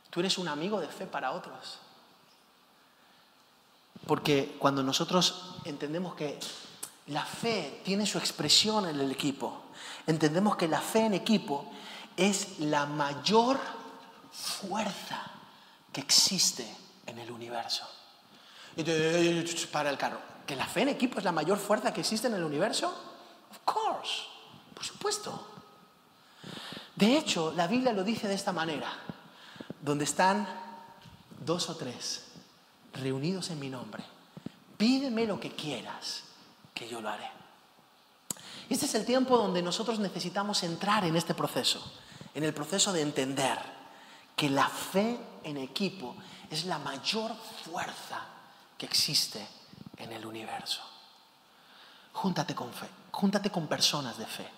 tú 0.09 0.19
eres 0.19 0.37
un 0.37 0.47
amigo 0.47 0.79
de 0.79 0.87
fe 0.87 1.05
para 1.05 1.31
otros. 1.31 1.79
Porque 4.07 4.55
cuando 4.57 4.83
nosotros 4.83 5.55
entendemos 5.65 6.15
que 6.15 6.39
la 7.07 7.25
fe 7.25 7.81
tiene 7.83 8.05
su 8.05 8.17
expresión 8.17 8.87
en 8.87 8.99
el 8.99 9.11
equipo, 9.11 9.63
entendemos 10.07 10.55
que 10.55 10.67
la 10.67 10.81
fe 10.81 11.05
en 11.05 11.13
equipo 11.13 11.71
es 12.15 12.59
la 12.59 12.85
mayor 12.85 13.59
fuerza 14.31 15.40
que 15.91 16.01
existe 16.01 16.67
en 17.05 17.19
el 17.19 17.31
universo. 17.31 17.87
Y 18.75 18.83
te, 18.83 19.45
para 19.71 19.89
el 19.89 19.97
carro. 19.97 20.19
¿Que 20.45 20.55
la 20.55 20.65
fe 20.65 20.81
en 20.81 20.89
equipo 20.89 21.19
es 21.19 21.23
la 21.23 21.31
mayor 21.31 21.57
fuerza 21.57 21.93
que 21.93 22.01
existe 22.01 22.27
en 22.27 22.35
el 22.35 22.43
universo? 22.43 22.87
Of 23.51 23.59
course, 23.65 24.23
por 24.73 24.83
supuesto. 24.83 25.47
De 26.95 27.17
hecho, 27.17 27.53
la 27.55 27.67
Biblia 27.67 27.93
lo 27.93 28.03
dice 28.03 28.27
de 28.27 28.35
esta 28.35 28.51
manera. 28.51 28.91
Donde 29.81 30.03
están 30.03 30.47
dos 31.43 31.69
o 31.69 31.75
tres 31.75 32.25
reunidos 32.93 33.49
en 33.49 33.59
mi 33.59 33.69
nombre, 33.69 34.03
pídeme 34.77 35.25
lo 35.25 35.39
que 35.39 35.51
quieras, 35.55 36.23
que 36.73 36.87
yo 36.87 37.01
lo 37.01 37.09
haré. 37.09 37.29
Este 38.69 38.85
es 38.85 38.95
el 38.95 39.05
tiempo 39.05 39.37
donde 39.37 39.61
nosotros 39.61 39.99
necesitamos 39.99 40.63
entrar 40.63 41.03
en 41.03 41.15
este 41.15 41.33
proceso, 41.33 41.83
en 42.35 42.43
el 42.43 42.53
proceso 42.53 42.93
de 42.93 43.01
entender 43.01 43.57
que 44.35 44.49
la 44.49 44.69
fe 44.69 45.19
en 45.43 45.57
equipo 45.57 46.15
es 46.49 46.65
la 46.65 46.79
mayor 46.79 47.31
fuerza 47.63 48.19
que 48.77 48.85
existe 48.85 49.45
en 49.97 50.11
el 50.11 50.25
universo. 50.25 50.81
Júntate 52.13 52.53
con 52.53 52.73
fe, 52.73 52.87
júntate 53.11 53.49
con 53.49 53.67
personas 53.67 54.17
de 54.17 54.25
fe. 54.25 54.49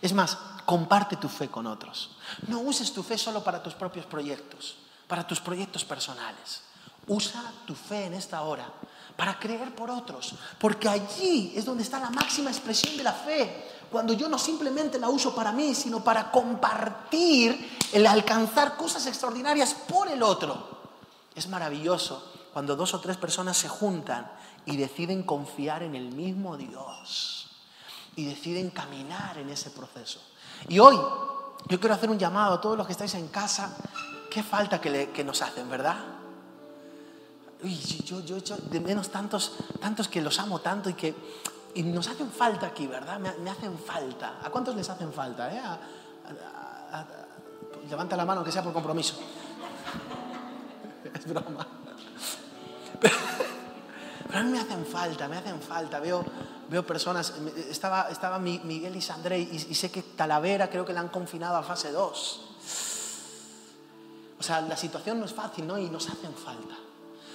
Es 0.00 0.12
más, 0.12 0.36
comparte 0.64 1.16
tu 1.16 1.28
fe 1.28 1.48
con 1.48 1.66
otros. 1.66 2.16
No 2.46 2.60
uses 2.60 2.92
tu 2.92 3.02
fe 3.02 3.18
solo 3.18 3.42
para 3.42 3.62
tus 3.62 3.74
propios 3.74 4.06
proyectos, 4.06 4.76
para 5.06 5.26
tus 5.26 5.40
proyectos 5.40 5.84
personales. 5.84 6.62
Usa 7.06 7.42
tu 7.66 7.74
fe 7.74 8.04
en 8.04 8.14
esta 8.14 8.42
hora 8.42 8.70
para 9.16 9.38
creer 9.38 9.74
por 9.74 9.90
otros, 9.90 10.34
porque 10.60 10.88
allí 10.88 11.52
es 11.56 11.64
donde 11.64 11.82
está 11.82 11.98
la 11.98 12.10
máxima 12.10 12.50
expresión 12.50 12.96
de 12.96 13.02
la 13.02 13.12
fe 13.12 13.77
cuando 13.90 14.12
yo 14.12 14.28
no 14.28 14.38
simplemente 14.38 14.98
la 14.98 15.08
uso 15.08 15.34
para 15.34 15.52
mí, 15.52 15.74
sino 15.74 16.02
para 16.04 16.30
compartir 16.30 17.78
el 17.92 18.06
alcanzar 18.06 18.76
cosas 18.76 19.06
extraordinarias 19.06 19.74
por 19.74 20.08
el 20.08 20.22
otro. 20.22 20.78
Es 21.34 21.48
maravilloso 21.48 22.32
cuando 22.52 22.76
dos 22.76 22.94
o 22.94 23.00
tres 23.00 23.16
personas 23.16 23.56
se 23.56 23.68
juntan 23.68 24.30
y 24.66 24.76
deciden 24.76 25.22
confiar 25.22 25.82
en 25.82 25.94
el 25.94 26.10
mismo 26.10 26.56
Dios 26.56 27.48
y 28.16 28.26
deciden 28.26 28.70
caminar 28.70 29.38
en 29.38 29.48
ese 29.48 29.70
proceso. 29.70 30.20
Y 30.68 30.78
hoy 30.78 30.96
yo 31.68 31.80
quiero 31.80 31.94
hacer 31.94 32.10
un 32.10 32.18
llamado 32.18 32.54
a 32.54 32.60
todos 32.60 32.76
los 32.76 32.86
que 32.86 32.92
estáis 32.92 33.14
en 33.14 33.28
casa. 33.28 33.76
¿Qué 34.30 34.42
falta 34.42 34.80
que, 34.80 35.24
nos 35.24 35.40
hacen, 35.40 35.70
verdad? 35.70 35.96
yo, 38.04 38.20
yo, 38.20 38.38
yo 38.38 38.56
de 38.56 38.80
menos 38.80 39.10
tantos, 39.10 39.52
tantos 39.80 40.08
que 40.08 40.20
los 40.20 40.38
amo 40.38 40.60
tanto 40.60 40.90
y 40.90 40.94
que 40.94 41.14
Y 41.74 41.82
nos 41.82 42.08
hacen 42.08 42.30
falta 42.30 42.66
aquí, 42.66 42.86
¿verdad? 42.86 43.18
Me, 43.18 43.50
hacen 43.50 43.78
falta. 43.78 44.38
¿A 44.42 44.50
cuántos 44.50 44.74
les 44.74 44.88
hacen 44.88 45.12
falta? 45.12 45.54
Eh? 45.54 45.60
levanta 47.88 48.16
la 48.16 48.24
mano 48.24 48.44
que 48.44 48.52
sea 48.52 48.62
por 48.62 48.72
compromiso. 48.72 49.14
es 51.14 51.26
broma. 51.26 51.66
Pero, 53.00 53.14
a 54.34 54.42
mí 54.42 54.50
me 54.50 54.60
hacen 54.60 54.84
falta, 54.86 55.28
me 55.28 55.36
hacen 55.36 55.60
falta. 55.60 56.00
Veo, 56.00 56.24
veo 56.68 56.86
personas, 56.86 57.34
estaba, 57.70 58.08
estaba 58.10 58.38
Miguel 58.38 58.96
y 58.96 59.00
Sandré 59.00 59.38
y, 59.38 59.66
y 59.70 59.74
sé 59.74 59.90
que 59.90 60.02
Talavera 60.02 60.68
creo 60.68 60.84
que 60.84 60.92
la 60.92 61.00
han 61.00 61.08
confinado 61.08 61.56
a 61.56 61.62
fase 61.62 61.92
2. 61.92 62.40
O 64.38 64.42
sea, 64.42 64.60
la 64.60 64.76
situación 64.76 65.18
no 65.18 65.24
es 65.24 65.34
fácil, 65.34 65.66
¿no? 65.66 65.78
Y 65.78 65.90
nos 65.90 66.08
hacen 66.08 66.32
falta. 66.34 66.76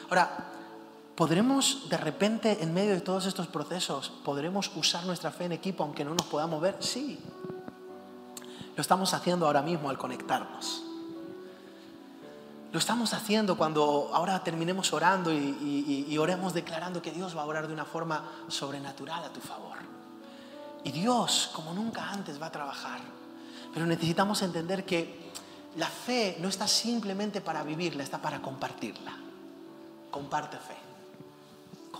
Ahora, 0.10 0.54
¿podremos 1.16 1.90
de 1.90 1.98
repente, 1.98 2.64
en 2.64 2.74
medio 2.74 2.94
de 2.94 3.02
todos 3.02 3.26
estos 3.26 3.48
procesos, 3.48 4.12
podremos 4.24 4.72
usar 4.76 5.06
nuestra 5.06 5.32
fe 5.32 5.46
en 5.46 5.52
equipo 5.54 5.84
aunque 5.84 6.04
no 6.06 6.12
nos 6.16 6.26
podamos 6.28 6.62
ver? 6.62 6.78
Sí. 6.80 7.20
Lo 8.76 8.82
estamos 8.82 9.14
haciendo 9.14 9.46
ahora 9.46 9.62
mismo 9.62 9.90
al 9.90 9.98
conectarnos. 9.98 10.84
Lo 12.74 12.80
estamos 12.80 13.14
haciendo 13.14 13.56
cuando 13.56 14.10
ahora 14.14 14.44
terminemos 14.44 14.94
orando 14.94 15.32
y, 15.32 16.18
oremos 16.18 16.56
declarando 16.56 17.04
que 17.04 17.12
Dios 17.12 17.38
va 17.38 17.44
a 17.44 17.46
orar 17.46 17.68
de 17.68 17.74
una 17.74 17.86
forma 17.86 18.28
sobrenatural 18.48 19.24
a 19.24 19.30
tu 19.30 19.40
favor. 19.40 19.78
Y 20.84 20.92
Dios, 20.92 21.52
como 21.54 21.72
nunca 21.74 22.10
antes, 22.10 22.42
va 22.42 22.48
a 22.48 22.52
trabajar. 22.52 23.00
Pero 23.76 23.86
necesitamos 23.86 24.42
entender 24.42 24.86
que 24.86 25.32
la 25.76 25.88
fe 25.88 26.38
no 26.40 26.50
está 26.50 26.68
simplemente 26.68 27.42
para 27.42 27.62
vivirla, 27.62 28.02
está 28.02 28.20
para 28.20 28.42
compartirla. 28.42 29.14
Comparte 30.10 30.58
fe. 30.58 30.93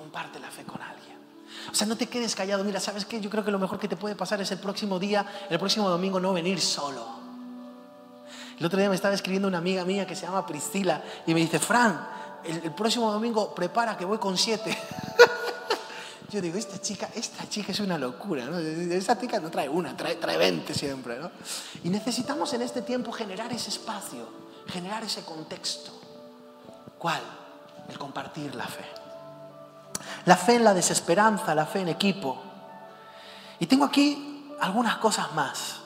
Comparte 0.04 0.40
la 0.40 0.52
fe 0.52 0.64
con 0.64 0.82
alguien. 0.82 1.18
O 1.72 1.74
sea, 1.74 1.88
no 1.88 1.96
te 1.96 2.08
quedes 2.08 2.36
callado. 2.36 2.64
Mira, 2.64 2.80
¿sabes 2.80 3.06
qué? 3.06 3.22
Yo 3.22 3.30
creo 3.30 3.46
que 3.46 3.52
lo 3.52 3.60
mejor 3.60 3.80
que 3.80 3.88
te 3.88 3.96
puede 3.96 4.16
pasar 4.16 4.42
es 4.42 4.52
el 4.52 4.60
próximo 4.60 5.00
día, 5.00 5.26
el 5.50 5.60
próximo 5.60 5.90
domingo, 5.90 6.20
no 6.20 6.34
venir 6.34 6.60
solo 6.60 7.24
el 8.60 8.66
otro 8.66 8.80
día 8.80 8.90
me 8.90 8.96
estaba 8.96 9.14
escribiendo 9.14 9.48
una 9.48 9.58
amiga 9.58 9.84
mía 9.84 10.06
que 10.06 10.16
se 10.16 10.26
llama 10.26 10.46
Priscila 10.46 11.04
y 11.26 11.34
me 11.34 11.40
dice, 11.40 11.60
Fran, 11.60 12.08
el, 12.46 12.72
próximo 12.72 13.12
domingo 13.12 13.54
prepara 13.54 13.98
que 13.98 14.06
voy 14.06 14.20
con 14.20 14.38
siete. 14.38 14.78
Yo 16.30 16.42
digo, 16.42 16.58
esta 16.58 16.80
chica, 16.82 17.10
esta 17.14 17.48
chica 17.48 17.72
es 17.72 17.80
una 17.80 17.98
locura, 17.98 18.46
¿no? 18.46 18.58
Esta 18.58 19.20
chica 19.20 19.40
no 19.40 19.52
trae 19.52 19.70
una, 19.70 19.96
trae, 19.96 20.16
trae 20.16 20.38
20 20.38 20.74
siempre, 20.74 21.20
¿no? 21.20 21.30
Y 21.84 21.90
necesitamos 21.90 22.54
en 22.54 22.62
este 22.62 22.82
tiempo 22.82 23.12
generar 23.12 23.52
ese 23.52 23.70
espacio, 23.70 24.28
generar 24.68 25.04
ese 25.04 25.24
contexto. 25.24 25.92
¿Cuál? 26.98 27.22
El 27.90 27.98
compartir 27.98 28.56
la 28.56 28.66
fe. 28.66 29.03
La 30.26 30.38
fe 30.38 30.56
en 30.56 30.64
la 30.64 30.74
desesperanza, 30.74 31.54
la 31.54 31.66
fe 31.66 31.82
en 31.82 31.90
equipo. 31.90 32.38
Y 33.60 33.66
tengo 33.66 33.86
aquí 33.86 34.54
algunas 34.60 34.98
cosas 34.98 35.34
más. 35.34 35.78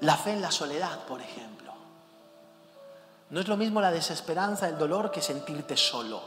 La 0.00 0.16
fe 0.16 0.32
en 0.32 0.42
la 0.42 0.50
soledad, 0.50 1.00
por 1.06 1.20
ejemplo. 1.20 1.72
No 3.30 3.40
es 3.40 3.48
lo 3.48 3.56
mismo 3.56 3.80
la 3.80 3.90
desesperanza, 3.90 4.68
el 4.68 4.78
dolor, 4.78 5.10
que 5.10 5.22
sentirte 5.22 5.76
solo. 5.76 6.20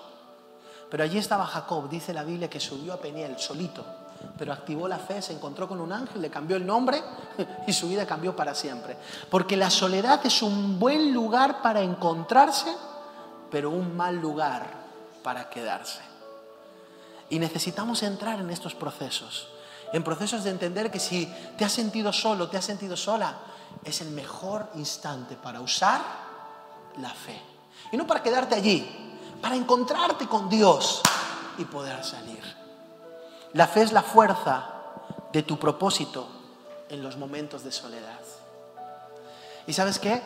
Pero 0.90 1.04
allí 1.04 1.18
estaba 1.18 1.46
Jacob, 1.46 1.90
dice 1.90 2.14
la 2.14 2.24
Biblia, 2.24 2.50
que 2.50 2.60
subió 2.60 2.94
a 2.94 2.98
Peniel 2.98 3.38
solito, 3.40 3.86
pero 4.38 4.54
activó 4.54 4.88
la 4.88 4.98
fe, 4.98 5.22
se 5.22 5.34
encontró 5.34 5.68
con 5.68 5.80
un 5.80 5.92
ángel, 5.92 6.22
le 6.22 6.30
cambió 6.30 6.58
el 6.58 6.66
nombre 6.66 7.02
y 7.68 7.74
su 7.74 7.90
vida 7.90 8.06
cambió 8.06 8.36
para 8.36 8.56
siempre. 8.56 8.98
Porque 9.30 9.58
la 9.58 9.70
soledad 9.70 10.20
es 10.26 10.42
un 10.42 10.80
buen 10.80 11.14
lugar 11.14 11.62
para 11.62 11.82
encontrarse, 11.82 12.74
pero 13.52 13.72
un 13.72 13.96
mal 13.96 14.16
lugar 14.16 14.85
para 15.26 15.50
quedarse. 15.50 16.02
Y 17.32 17.40
necesitamos 17.40 18.04
entrar 18.04 18.40
en 18.40 18.52
estos 18.52 18.76
procesos, 18.76 19.48
en 19.92 20.04
procesos 20.04 20.44
de 20.44 20.52
entender 20.52 20.92
que 20.92 21.00
si 21.00 21.26
te 21.58 21.66
has 21.66 21.72
sentido 21.72 22.14
solo, 22.14 22.48
te 22.48 22.58
has 22.58 22.66
sentido 22.66 22.96
sola, 22.96 23.40
es 23.84 24.02
el 24.02 24.12
mejor 24.12 24.70
instante 24.76 25.36
para 25.36 25.62
usar 25.62 26.00
la 27.00 27.10
fe. 27.10 27.42
Y 27.92 27.98
no 27.98 28.06
para 28.06 28.22
quedarte 28.22 28.54
allí, 28.54 28.88
para 29.42 29.56
encontrarte 29.56 30.28
con 30.28 30.48
Dios 30.48 31.02
y 31.58 31.66
poder 31.66 32.04
salir. 32.04 32.44
La 33.54 33.66
fe 33.66 33.82
es 33.82 33.94
la 33.94 34.04
fuerza 34.04 34.70
de 35.34 35.42
tu 35.42 35.58
propósito 35.58 36.28
en 36.88 37.02
los 37.02 37.18
momentos 37.18 37.64
de 37.64 37.72
soledad. 37.72 38.22
¿Y 39.66 39.74
sabes 39.74 39.98
qué? 39.98 40.22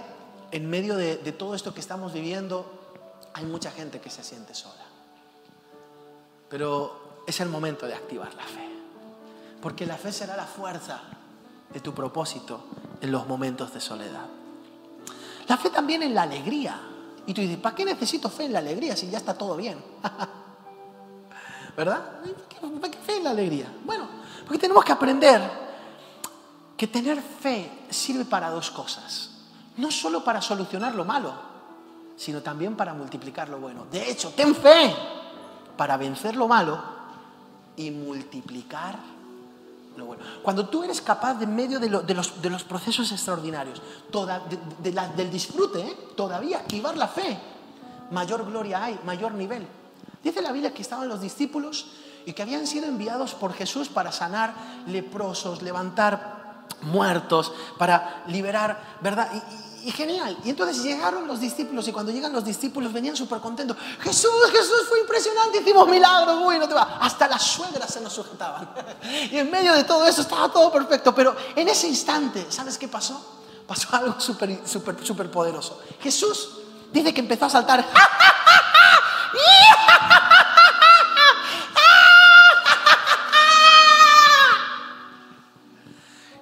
En 0.51 0.69
medio 0.69 0.97
de, 0.97 1.15
de 1.15 1.31
todo 1.31 1.55
esto 1.55 1.73
que 1.73 1.79
estamos 1.79 2.11
viviendo, 2.11 2.65
hay 3.33 3.45
mucha 3.45 3.71
gente 3.71 4.01
que 4.01 4.09
se 4.09 4.25
siente 4.25 4.53
sola. 4.53 4.88
Pero 6.49 7.23
es 7.27 7.39
el 7.39 7.49
momento 7.49 7.85
de 7.85 7.93
activar 7.93 8.33
la 8.33 8.43
fe. 8.43 8.67
Porque 9.61 9.85
la 9.85 9.97
fe 9.97 10.11
será 10.11 10.35
la 10.35 10.45
fuerza 10.45 11.01
de 11.71 11.79
tu 11.79 11.93
propósito 11.93 12.63
en 13.01 13.11
los 13.11 13.27
momentos 13.27 13.73
de 13.73 13.79
soledad. 13.79 14.25
La 15.47 15.57
fe 15.57 15.69
también 15.69 16.03
en 16.03 16.15
la 16.15 16.23
alegría. 16.23 16.79
Y 17.25 17.33
tú 17.33 17.41
dices, 17.41 17.57
¿para 17.57 17.75
qué 17.75 17.85
necesito 17.85 18.29
fe 18.29 18.45
en 18.45 18.53
la 18.53 18.59
alegría 18.59 18.95
si 18.95 19.09
ya 19.09 19.19
está 19.19 19.37
todo 19.37 19.55
bien? 19.55 19.83
¿Verdad? 21.77 22.21
¿Para 22.81 22.91
qué 22.91 22.97
fe 22.97 23.17
en 23.17 23.23
la 23.23 23.31
alegría? 23.31 23.71
Bueno, 23.85 24.07
porque 24.45 24.57
tenemos 24.57 24.83
que 24.83 24.91
aprender 24.91 25.69
que 26.75 26.87
tener 26.87 27.21
fe 27.21 27.85
sirve 27.89 28.25
para 28.25 28.49
dos 28.49 28.71
cosas. 28.71 29.31
No 29.77 29.91
solo 29.91 30.23
para 30.23 30.41
solucionar 30.41 30.95
lo 30.95 31.05
malo, 31.05 31.33
sino 32.15 32.41
también 32.41 32.75
para 32.75 32.93
multiplicar 32.93 33.49
lo 33.49 33.59
bueno. 33.59 33.85
De 33.91 34.09
hecho, 34.09 34.31
ten 34.31 34.55
fe 34.55 34.95
para 35.79 35.95
vencer 35.95 36.35
lo 36.35 36.49
malo 36.49 36.77
y 37.77 37.89
multiplicar 37.89 38.99
cuando 40.43 40.67
tú 40.67 40.83
eres 40.83 41.01
capaz, 41.01 41.35
de 41.35 41.47
medio 41.47 41.79
de, 41.79 41.89
los, 41.89 42.63
procesos 42.63 43.11
extraordinarios, 43.11 43.81
del 45.15 45.31
disfrute, 45.31 45.79
¿eh? 45.81 45.97
todavía 46.15 46.59
activar 46.59 46.97
la 46.97 47.07
fe, 47.07 47.37
mayor 48.11 48.45
gloria 48.45 48.83
hay, 48.83 48.99
mayor 49.05 49.33
nivel. 49.33 49.67
Dice 50.23 50.41
la 50.41 50.51
Biblia 50.51 50.73
que 50.73 50.81
estaban 50.81 51.07
los 51.07 51.21
discípulos 51.21 51.87
y 52.25 52.33
que 52.33 52.41
habían 52.41 52.67
sido 52.67 52.85
enviados 52.85 53.33
por 53.33 53.53
Jesús 53.53 53.89
para 53.89 54.11
sanar 54.11 54.53
leprosos, 54.87 55.61
levantar 55.61 56.65
muertos, 56.81 57.51
para 57.77 58.23
liberar, 58.27 58.97
¿verdad? 59.01 59.29
Genial. 59.91 60.37
Y 60.43 60.49
entonces 60.49 60.83
llegaron 60.83 61.27
los 61.27 61.39
discípulos 61.39 61.87
y 61.87 61.91
cuando 61.91 62.11
llegan 62.11 62.33
los 62.33 62.43
discípulos 62.43 62.91
venían 62.91 63.15
súper 63.15 63.39
contentos. 63.39 63.77
Jesús, 64.01 64.31
Jesús, 64.51 64.87
fue 64.87 64.99
impresionante, 64.99 65.59
hicimos 65.59 65.87
milagros, 65.87 66.43
bueno, 66.43 66.67
te 66.67 66.73
va. 66.73 66.97
Hasta 66.99 67.27
las 67.27 67.43
suegras 67.43 67.91
se 67.91 68.01
nos 68.01 68.13
sujetaban. 68.13 68.69
Y 69.31 69.37
en 69.37 69.49
medio 69.49 69.73
de 69.73 69.83
todo 69.83 70.05
eso 70.05 70.21
estaba 70.21 70.51
todo 70.51 70.71
perfecto. 70.71 71.13
Pero 71.13 71.35
en 71.55 71.67
ese 71.67 71.87
instante, 71.87 72.47
¿sabes 72.49 72.77
qué 72.77 72.87
pasó? 72.87 73.39
Pasó 73.67 73.87
algo 73.95 74.19
súper, 74.19 74.61
súper, 74.65 75.05
súper 75.05 75.31
poderoso. 75.31 75.81
Jesús 76.01 76.49
dice 76.91 77.13
que 77.13 77.21
empezó 77.21 77.45
a 77.45 77.49
saltar. 77.49 77.85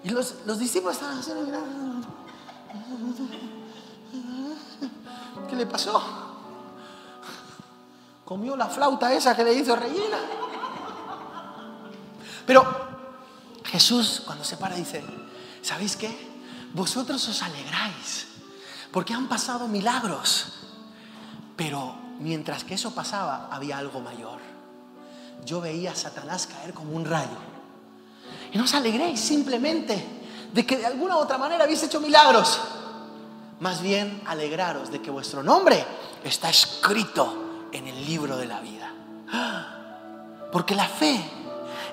Y 0.04 0.10
los, 0.10 0.36
los 0.46 0.58
discípulos 0.58 0.96
estaban 0.96 1.20
haciendo 1.20 1.44
¿Qué 5.50 5.56
le 5.56 5.66
pasó? 5.66 6.02
Comió 8.26 8.56
la 8.56 8.68
flauta 8.68 9.14
esa 9.14 9.36
que 9.36 9.44
le 9.44 9.54
hizo 9.54 9.76
rellena. 9.76 10.18
Pero 12.46 12.66
Jesús 13.66 14.22
cuando 14.26 14.44
se 14.44 14.58
para 14.58 14.76
dice, 14.76 15.04
¿sabéis 15.62 15.96
qué? 15.96 16.28
Vosotros 16.74 17.28
os 17.28 17.42
alegráis 17.44 18.28
porque 18.92 19.14
han 19.14 19.28
pasado 19.28 19.68
milagros. 19.68 20.54
Pero 21.56 21.96
mientras 22.20 22.64
que 22.64 22.76
eso 22.76 22.94
pasaba, 22.94 23.50
había 23.52 23.78
algo 23.78 24.00
mayor. 24.00 24.40
Yo 25.46 25.62
veía 25.62 25.92
a 25.92 25.96
Satanás 25.96 26.48
caer 26.48 26.74
como 26.74 26.94
un 26.94 27.06
rayo. 27.06 27.38
Y 28.52 28.58
no 28.58 28.64
os 28.64 28.74
alegréis 28.74 29.20
simplemente 29.20 30.17
de 30.54 30.66
que 30.66 30.78
de 30.78 30.86
alguna 30.86 31.18
u 31.18 31.20
otra 31.20 31.38
manera 31.38 31.64
habéis 31.64 31.84
hecho 31.84 32.00
milagros. 32.00 32.60
Más 33.60 33.82
bien 33.82 34.22
alegraros 34.26 34.92
de 34.92 35.02
que 35.02 35.10
vuestro 35.10 35.42
nombre 35.44 35.84
está 36.24 36.50
escrito 36.50 37.68
en 37.72 37.88
el 37.88 38.06
libro 38.06 38.38
de 38.38 38.46
la 38.46 38.60
vida. 38.60 38.92
Porque 40.52 40.76
la 40.76 40.88
fe, 40.88 41.20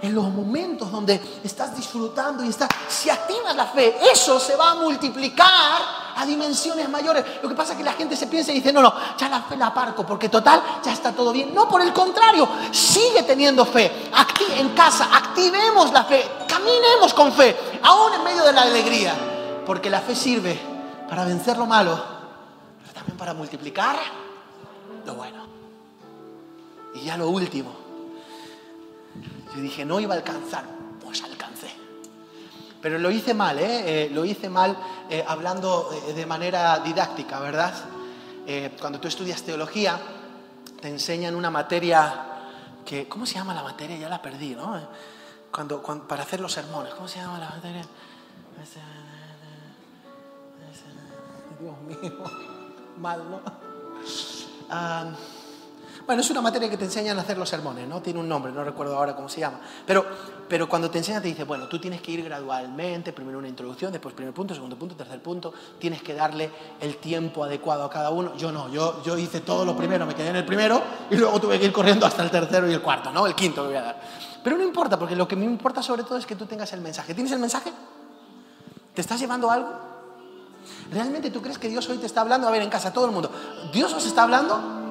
en 0.02 0.14
los 0.14 0.24
momentos 0.24 0.90
donde 0.92 1.20
estás 1.42 1.76
disfrutando 1.76 2.44
y 2.44 2.48
estás, 2.48 2.68
si 2.88 3.10
activas 3.10 3.56
la 3.56 3.66
fe, 3.66 3.96
eso 4.12 4.38
se 4.38 4.56
va 4.56 4.72
a 4.72 4.74
multiplicar 4.74 6.03
a 6.16 6.26
dimensiones 6.26 6.88
mayores. 6.88 7.24
Lo 7.42 7.48
que 7.48 7.54
pasa 7.54 7.72
es 7.72 7.78
que 7.78 7.84
la 7.84 7.92
gente 7.92 8.16
se 8.16 8.26
piensa 8.26 8.52
y 8.52 8.56
dice, 8.56 8.72
no, 8.72 8.82
no, 8.82 8.92
ya 9.18 9.28
la 9.28 9.42
fe 9.42 9.56
la 9.56 9.68
aparco, 9.68 10.04
porque 10.06 10.28
total, 10.28 10.62
ya 10.84 10.92
está 10.92 11.12
todo 11.12 11.32
bien. 11.32 11.54
No, 11.54 11.68
por 11.68 11.82
el 11.82 11.92
contrario, 11.92 12.48
sigue 12.70 13.22
teniendo 13.22 13.64
fe. 13.64 14.10
Aquí 14.14 14.44
en 14.56 14.70
casa, 14.70 15.08
activemos 15.16 15.92
la 15.92 16.04
fe, 16.04 16.24
caminemos 16.48 17.14
con 17.14 17.32
fe, 17.32 17.56
aún 17.82 18.12
en 18.14 18.24
medio 18.24 18.44
de 18.44 18.52
la 18.52 18.62
alegría. 18.62 19.14
Porque 19.66 19.88
la 19.90 20.00
fe 20.00 20.14
sirve 20.14 20.60
para 21.08 21.24
vencer 21.24 21.56
lo 21.56 21.66
malo, 21.66 22.02
pero 22.80 22.92
también 22.92 23.16
para 23.16 23.34
multiplicar 23.34 23.96
lo 25.06 25.14
bueno. 25.14 25.44
Y 26.94 27.00
ya 27.04 27.16
lo 27.16 27.28
último, 27.28 27.72
Yo 29.54 29.60
dije, 29.60 29.84
no 29.84 30.00
iba 30.00 30.14
a 30.14 30.16
alcanzar. 30.16 30.73
Pero 32.84 32.98
lo 32.98 33.10
hice 33.10 33.32
mal, 33.32 33.58
¿eh? 33.58 34.04
eh 34.04 34.10
lo 34.10 34.26
hice 34.26 34.50
mal 34.50 34.76
eh, 35.08 35.24
hablando 35.26 35.88
eh, 36.06 36.12
de 36.12 36.26
manera 36.26 36.78
didáctica, 36.80 37.40
¿verdad? 37.40 37.72
cuando 38.78 39.00
tú 39.00 39.08
estudias 39.08 39.42
teología, 39.42 39.98
te 40.82 40.88
enseñan 40.88 41.34
una 41.34 41.50
materia 41.50 42.26
que, 42.84 43.08
¿cómo 43.08 43.24
se 43.24 43.36
llama 43.36 43.54
la 43.54 43.62
materia? 43.62 43.96
Ya 43.96 44.10
la 44.10 44.20
perdí, 44.20 44.54
¿no? 44.54 44.78
Cuando, 45.50 45.82
para 46.06 46.24
hacer 46.24 46.40
los 46.40 46.52
sermones, 46.52 46.92
¿cómo 46.92 47.08
se 47.08 47.20
llama 47.20 47.38
la 47.38 47.48
materia? 47.48 47.80
Dios 51.58 51.80
mío, 51.80 52.24
mal, 52.98 53.30
¿no? 53.30 53.40
Ah, 54.68 55.06
bueno, 56.06 56.20
es 56.20 56.30
una 56.30 56.42
materia 56.42 56.68
que 56.68 56.76
te 56.76 56.84
enseñan 56.84 57.18
a 57.18 57.22
hacer 57.22 57.38
los 57.38 57.48
sermones, 57.48 57.88
¿no? 57.88 58.02
Tiene 58.02 58.20
un 58.20 58.28
nombre, 58.28 58.52
no 58.52 58.62
recuerdo 58.62 58.96
ahora 58.96 59.16
cómo 59.16 59.28
se 59.28 59.40
llama. 59.40 59.60
Pero, 59.86 60.04
pero 60.48 60.68
cuando 60.68 60.90
te 60.90 60.98
enseñan 60.98 61.22
te 61.22 61.28
dice, 61.28 61.44
bueno, 61.44 61.66
tú 61.66 61.78
tienes 61.78 62.02
que 62.02 62.12
ir 62.12 62.22
gradualmente, 62.22 63.12
primero 63.12 63.38
una 63.38 63.48
introducción, 63.48 63.90
después 63.90 64.14
primer 64.14 64.34
punto, 64.34 64.54
segundo 64.54 64.76
punto, 64.76 64.94
tercer 64.94 65.22
punto, 65.22 65.54
tienes 65.78 66.02
que 66.02 66.12
darle 66.12 66.50
el 66.80 66.96
tiempo 66.98 67.42
adecuado 67.42 67.84
a 67.84 67.90
cada 67.90 68.10
uno. 68.10 68.36
Yo 68.36 68.52
no, 68.52 68.68
yo, 68.68 69.02
yo 69.02 69.16
hice 69.16 69.40
todo 69.40 69.64
lo 69.64 69.76
primero, 69.76 70.04
me 70.04 70.14
quedé 70.14 70.28
en 70.28 70.36
el 70.36 70.44
primero 70.44 70.82
y 71.10 71.16
luego 71.16 71.40
tuve 71.40 71.58
que 71.58 71.66
ir 71.66 71.72
corriendo 71.72 72.04
hasta 72.04 72.22
el 72.22 72.30
tercero 72.30 72.68
y 72.68 72.74
el 72.74 72.82
cuarto, 72.82 73.10
¿no? 73.10 73.26
El 73.26 73.34
quinto 73.34 73.62
que 73.62 73.68
voy 73.68 73.76
a 73.76 73.82
dar. 73.82 74.00
Pero 74.42 74.58
no 74.58 74.62
importa, 74.62 74.98
porque 74.98 75.16
lo 75.16 75.26
que 75.26 75.36
me 75.36 75.46
importa 75.46 75.82
sobre 75.82 76.02
todo 76.02 76.18
es 76.18 76.26
que 76.26 76.36
tú 76.36 76.44
tengas 76.44 76.70
el 76.74 76.82
mensaje. 76.82 77.14
¿Tienes 77.14 77.32
el 77.32 77.38
mensaje? 77.38 77.72
¿Te 78.94 79.00
estás 79.00 79.18
llevando 79.18 79.50
algo? 79.50 79.70
¿Realmente 80.92 81.30
tú 81.30 81.40
crees 81.40 81.58
que 81.58 81.68
Dios 81.68 81.88
hoy 81.88 81.96
te 81.96 82.06
está 82.06 82.20
hablando? 82.20 82.46
A 82.46 82.50
ver, 82.50 82.60
en 82.60 82.68
casa, 82.68 82.92
todo 82.92 83.06
el 83.06 83.12
mundo. 83.12 83.30
¿Dios 83.72 83.92
os 83.94 84.04
está 84.04 84.22
hablando? 84.22 84.83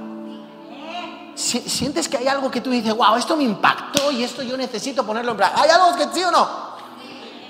Sientes 1.35 2.07
que 2.07 2.17
hay 2.17 2.27
algo 2.27 2.49
que 2.51 2.61
tú 2.61 2.69
dices, 2.69 2.95
wow, 2.95 3.15
esto 3.15 3.35
me 3.35 3.43
impactó 3.43 4.11
y 4.11 4.23
esto 4.23 4.43
yo 4.43 4.57
necesito 4.57 5.05
ponerlo 5.05 5.31
en 5.31 5.37
práctica. 5.37 5.63
¿Hay 5.63 5.69
algo 5.69 5.95
que 5.95 6.07
sí 6.13 6.23
o 6.23 6.31
no? 6.31 6.73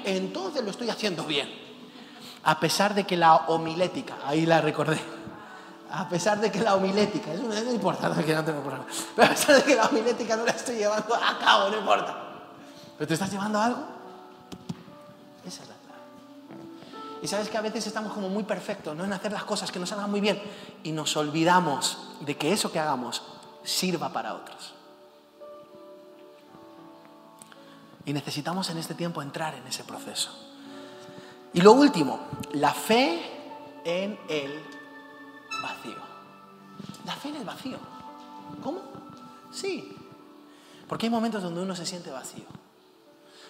Entonces 0.05 0.63
lo 0.63 0.71
estoy 0.71 0.89
haciendo 0.89 1.23
bien. 1.23 1.49
A 2.43 2.59
pesar 2.59 2.93
de 2.93 3.05
que 3.05 3.15
la 3.15 3.35
homilética, 3.47 4.15
ahí 4.25 4.45
la 4.45 4.59
recordé, 4.59 4.99
a 5.91 6.09
pesar 6.09 6.41
de 6.41 6.51
que 6.51 6.59
la 6.59 6.75
homilética, 6.75 7.31
eso 7.31 7.43
no 7.43 7.71
importa, 7.71 8.09
no, 8.09 8.25
que 8.25 8.33
no 8.33 8.43
tengo 8.43 8.61
problema, 8.61 8.85
pero 9.15 9.27
a 9.27 9.31
pesar 9.31 9.55
de 9.55 9.63
que 9.63 9.75
la 9.75 9.85
homilética 9.85 10.35
no 10.35 10.43
la 10.43 10.51
estoy 10.51 10.75
llevando 10.75 11.15
a 11.15 11.37
cabo, 11.39 11.69
no 11.69 11.77
importa. 11.77 12.17
¿Pero 12.97 13.07
tú 13.07 13.13
estás 13.13 13.31
llevando 13.31 13.61
algo? 13.61 13.79
Esa 15.45 15.63
es 15.63 15.69
la 15.69 15.75
clave. 15.75 16.01
Y 17.21 17.27
sabes 17.27 17.47
que 17.47 17.57
a 17.57 17.61
veces 17.61 17.87
estamos 17.87 18.11
como 18.11 18.27
muy 18.27 18.43
perfectos, 18.43 18.95
¿no? 18.95 19.05
En 19.05 19.13
hacer 19.13 19.31
las 19.31 19.45
cosas 19.45 19.71
que 19.71 19.79
nos 19.79 19.91
hagan 19.93 20.11
muy 20.11 20.19
bien 20.19 20.41
y 20.83 20.91
nos 20.91 21.15
olvidamos 21.15 21.97
de 22.19 22.35
que 22.35 22.51
eso 22.51 22.71
que 22.71 22.79
hagamos 22.79 23.21
sirva 23.63 24.11
para 24.11 24.33
otros. 24.33 24.73
Y 28.05 28.13
necesitamos 28.13 28.69
en 28.69 28.77
este 28.77 28.95
tiempo 28.95 29.21
entrar 29.21 29.55
en 29.55 29.65
ese 29.65 29.83
proceso. 29.83 30.31
Y 31.53 31.61
lo 31.61 31.71
último, 31.71 32.19
la 32.53 32.73
fe 32.73 33.21
en 33.85 34.19
el 34.27 34.61
vacío. 35.61 35.95
La 37.05 37.15
fe 37.15 37.29
en 37.29 37.35
el 37.37 37.45
vacío. 37.45 37.77
¿Cómo? 38.61 38.81
Sí. 39.51 39.95
Porque 40.87 41.05
hay 41.05 41.09
momentos 41.09 41.41
donde 41.41 41.61
uno 41.61 41.75
se 41.75 41.85
siente 41.85 42.11
vacío. 42.11 42.45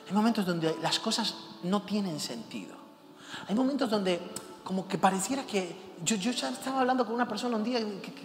Hay 0.08 0.14
momentos 0.14 0.46
donde 0.46 0.76
las 0.82 1.00
cosas 1.00 1.36
no 1.64 1.82
tienen 1.84 2.20
sentido. 2.20 2.76
Hay 3.48 3.56
momentos 3.56 3.90
donde 3.90 4.22
como 4.64 4.88
que 4.88 4.98
pareciera 4.98 5.44
que... 5.44 5.94
Yo, 6.04 6.16
yo 6.16 6.32
ya 6.32 6.50
estaba 6.50 6.82
hablando 6.82 7.06
con 7.06 7.16
una 7.16 7.28
persona 7.28 7.56
un 7.56 7.64
día 7.64 7.80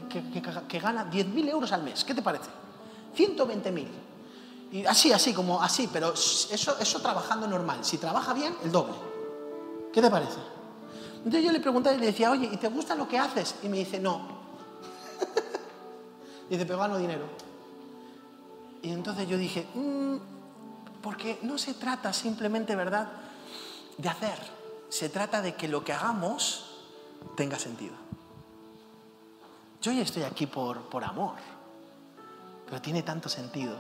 que, 0.09 0.81
gana 0.81 1.11
10.000 1.11 1.49
euros 1.49 1.73
al 1.73 1.83
mes. 1.83 2.05
¿Qué 2.05 2.15
te 2.15 2.23
parece? 2.23 2.49
120.000. 3.17 3.87
Y 4.73 4.85
así, 4.85 5.13
así, 5.13 5.33
como 5.33 5.63
así, 5.63 5.89
pero 5.93 6.13
eso, 6.13 6.77
eso 6.79 7.01
trabajando 7.01 7.47
normal. 7.47 7.85
Si 7.85 7.99
trabaja 7.99 8.35
bien, 8.35 8.55
el 8.65 8.73
doble. 8.73 8.95
¿Qué 9.93 10.03
te 10.03 10.11
parece? 10.11 10.39
Entonces 11.19 11.45
yo 11.45 11.53
le 11.53 11.61
pregunté 11.61 11.95
y 11.95 11.99
le 11.99 12.07
decía, 12.07 12.31
oye, 12.31 12.49
¿y 12.53 12.57
te 12.57 12.69
gusta 12.69 12.95
lo 12.95 13.09
que 13.09 13.19
haces? 13.19 13.57
Y 13.63 13.69
me 13.69 13.79
dice, 13.79 13.99
no. 13.99 14.39
dice, 16.51 16.67
pero 16.67 16.79
gano 16.79 16.99
dinero. 16.99 17.25
Y 18.83 18.91
entonces 18.91 19.29
yo 19.29 19.37
dije, 19.37 19.67
mm, 19.75 20.17
porque 21.03 21.39
no 21.43 21.59
se 21.59 21.75
trata 21.75 22.13
simplemente, 22.13 22.77
¿verdad?, 22.77 23.09
de 23.97 24.09
hacer 24.09 24.59
se 24.89 25.09
trata 25.09 25.43
de 25.43 25.55
que 25.55 25.69
lo 25.69 25.85
que 25.85 25.93
hagamos 25.93 26.65
tenga 27.37 27.59
sentido. 27.59 27.95
Yo 29.81 29.93
ya 29.93 30.03
estoy 30.03 30.25
aquí 30.25 30.47
por, 30.47 30.89
por 30.89 31.05
amor, 31.05 31.37
pero 32.67 32.81
tiene 32.83 33.03
tanto 33.03 33.29
sentido 33.29 33.77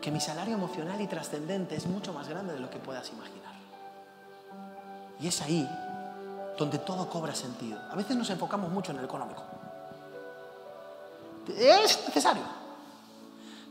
que 0.00 0.10
mi 0.10 0.20
salario 0.20 0.54
emocional 0.54 1.00
y 1.00 1.06
trascendente 1.06 1.76
es 1.76 1.86
mucho 1.86 2.12
más 2.12 2.28
grande 2.28 2.54
de 2.54 2.60
lo 2.60 2.68
que 2.68 2.78
puedas 2.78 3.08
imaginar. 3.10 3.52
Y 5.20 5.28
es 5.28 5.40
ahí 5.40 5.68
donde 6.58 6.78
todo 6.78 7.08
cobra 7.08 7.34
sentido. 7.34 7.78
A 7.90 7.94
veces 7.94 8.16
nos 8.16 8.28
enfocamos 8.30 8.70
mucho 8.70 8.90
en 8.90 8.98
el 8.98 9.04
económico. 9.04 9.42
Es 11.56 12.04
necesario. 12.06 12.42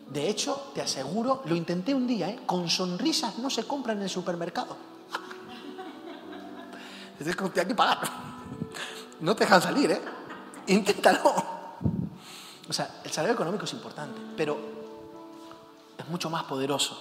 De 0.10 0.30
hecho, 0.30 0.72
te 0.74 0.82
aseguro, 0.82 1.42
lo 1.46 1.56
intenté 1.56 1.94
un 1.94 2.08
día, 2.08 2.30
¿eh? 2.30 2.40
con 2.46 2.70
sonrisas 2.70 3.38
no 3.38 3.50
se 3.50 3.66
compra 3.66 3.94
en 3.94 4.02
el 4.02 4.10
supermercado. 4.10 4.76
Es 7.26 7.36
que 7.36 7.60
hay 7.60 7.68
que 7.68 7.76
pagar. 7.76 8.00
No 9.20 9.36
te 9.36 9.44
dejan 9.44 9.62
salir, 9.62 9.92
¿eh? 9.92 10.02
Inténtalo. 10.68 11.34
O 12.68 12.74
sea, 12.74 13.02
el 13.04 13.12
salario 13.12 13.36
económico 13.36 13.66
es 13.66 13.74
importante, 13.74 14.20
pero 14.36 14.58
es 15.98 16.08
mucho 16.08 16.30
más 16.30 16.44
poderoso 16.46 16.98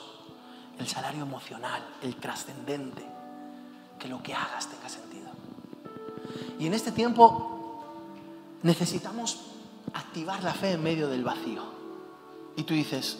el 0.78 0.88
salario 0.88 1.22
emocional, 1.22 1.82
el 2.02 2.16
trascendente, 2.16 3.06
que 3.98 4.08
lo 4.08 4.22
que 4.22 4.34
hagas 4.34 4.66
tenga 4.66 4.88
sentido. 4.88 5.28
Y 6.58 6.66
en 6.66 6.74
este 6.74 6.92
tiempo 6.92 7.82
necesitamos 8.62 9.40
activar 9.94 10.42
la 10.42 10.54
fe 10.54 10.72
en 10.72 10.82
medio 10.82 11.08
del 11.08 11.22
vacío. 11.22 11.62
Y 12.56 12.64
tú 12.64 12.74
dices, 12.74 13.18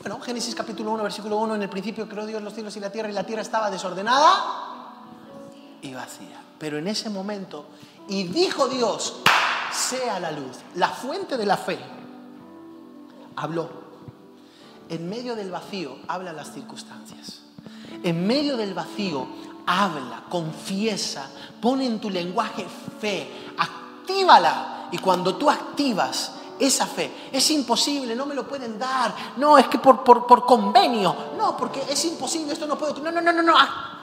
bueno, 0.00 0.20
Génesis 0.20 0.54
capítulo 0.54 0.90
1, 0.92 1.02
versículo 1.02 1.38
1, 1.38 1.54
en 1.54 1.62
el 1.62 1.68
principio 1.68 2.08
creó 2.08 2.26
Dios 2.26 2.42
los 2.42 2.52
cielos 2.52 2.76
y 2.76 2.80
la 2.80 2.90
tierra 2.90 3.08
y 3.10 3.12
la 3.12 3.24
tierra 3.24 3.42
estaba 3.42 3.70
desordenada 3.70 4.63
y 5.84 5.94
vacía. 5.94 6.42
Pero 6.58 6.78
en 6.78 6.88
ese 6.88 7.10
momento, 7.10 7.66
y 8.08 8.24
dijo 8.24 8.68
Dios, 8.68 9.20
sea 9.70 10.18
la 10.18 10.32
luz, 10.32 10.56
la 10.74 10.88
fuente 10.88 11.36
de 11.36 11.46
la 11.46 11.56
fe, 11.56 11.78
habló. 13.36 13.84
En 14.88 15.08
medio 15.08 15.34
del 15.36 15.50
vacío 15.50 15.96
habla 16.08 16.32
las 16.32 16.52
circunstancias. 16.52 17.42
En 18.02 18.26
medio 18.26 18.56
del 18.56 18.74
vacío 18.74 19.26
habla, 19.66 20.24
confiesa, 20.28 21.30
pone 21.60 21.86
en 21.86 22.00
tu 22.00 22.10
lenguaje 22.10 22.66
fe, 23.00 23.28
actívala. 23.58 24.88
Y 24.90 24.98
cuando 24.98 25.36
tú 25.36 25.50
activas 25.50 26.32
esa 26.58 26.86
fe. 26.86 27.28
Es 27.32 27.50
imposible, 27.50 28.14
no 28.14 28.26
me 28.26 28.34
lo 28.34 28.46
pueden 28.46 28.78
dar. 28.78 29.14
No, 29.36 29.58
es 29.58 29.66
que 29.68 29.78
por, 29.78 30.04
por, 30.04 30.46
convenio. 30.46 31.14
No, 31.36 31.56
porque 31.56 31.82
es 31.88 32.04
imposible, 32.04 32.52
esto 32.52 32.66
no 32.66 32.78
puedo. 32.78 33.00
No, 33.00 33.10
no, 33.10 33.20
no, 33.20 33.32
no, 33.32 33.42
no. 33.42 33.54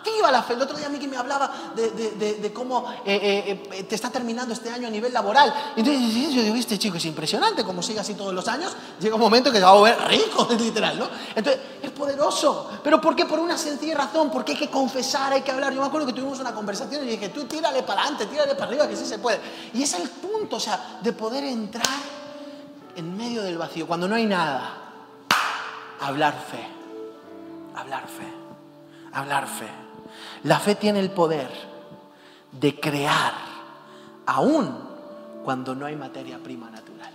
Activa 0.02 0.32
la 0.32 0.42
fe. 0.42 0.54
El 0.54 0.62
otro 0.64 0.76
día 0.76 0.90
Miki 0.90 1.08
me 1.08 1.16
hablaba 1.16 1.74
de, 1.76 2.52
cómo 2.52 2.90
eh, 3.06 3.20
eh, 3.22 3.70
eh, 3.72 3.84
te 3.84 3.94
está 3.94 4.10
terminando 4.10 4.52
este 4.52 4.72
año 4.72 4.88
a 4.88 4.90
nivel 4.90 5.14
laboral. 5.14 5.54
Entonces 5.76 6.34
yo 6.34 6.42
digo, 6.42 6.56
este 6.56 6.80
chico 6.80 6.98
es 6.98 7.06
impresionante, 7.06 7.64
como 7.64 7.84
sigue 7.84 8.00
así 8.00 8.16
todos 8.16 8.34
los 8.34 8.48
años, 8.48 8.76
llega 9.00 9.14
un 9.14 9.22
momento 9.22 9.52
que 9.52 9.60
se 9.60 9.64
va 9.64 9.70
a 9.70 9.74
volver 9.74 10.00
rico, 10.08 10.48
literal, 10.60 10.98
¿no? 10.98 11.08
Entonces 11.36 11.62
es 11.84 11.92
poderoso. 11.92 12.72
¿Pero 12.84 13.00
por 13.00 13.16
qué? 13.16 13.28
Por 13.28 13.38
una 13.38 13.60
sencilla 13.60 13.96
razón, 13.96 14.32
porque 14.32 14.54
hay 14.54 14.58
que 14.58 14.70
confesar, 14.72 15.34
hay 15.34 15.42
que 15.42 15.52
hablar. 15.52 15.72
Yo 15.72 15.82
me 15.82 15.88
acuerdo 15.88 16.08
que 16.08 16.14
tuvimos 16.14 16.40
una 16.40 16.52
conversación 16.52 17.04
y 17.08 17.12
dije, 17.12 17.30
tú 17.30 17.44
tírale 17.44 17.84
para 17.84 18.02
adelante, 18.02 18.26
tírale 18.26 18.56
para 18.56 18.66
arriba, 18.72 18.88
que 18.88 18.96
sí 18.96 19.06
se 19.06 19.20
puede. 19.20 19.40
Y 19.72 19.84
es 19.84 19.94
el 19.94 20.10
punto, 20.10 20.56
o 20.56 20.60
sea, 20.60 20.98
de 21.00 21.14
poder 21.14 21.44
entrar 21.44 21.86
en 22.96 23.16
medio 23.16 23.44
del 23.44 23.60
vacío, 23.60 23.86
cuando 23.86 24.08
no 24.08 24.16
hay 24.16 24.26
nada, 24.26 24.74
hablar 26.00 26.34
fe, 26.50 26.68
hablar 27.76 28.08
fe, 28.08 28.34
hablar 29.14 29.48
fe. 29.48 29.81
La 30.44 30.60
fe 30.60 30.76
tiene 30.76 31.00
el 31.00 31.12
poder 31.12 31.50
de 32.52 32.80
crear 32.80 33.34
aún 34.26 34.76
cuando 35.44 35.76
no 35.76 35.86
hay 35.86 35.96
materia 35.96 36.40
prima 36.40 36.70
natural. 36.70 37.12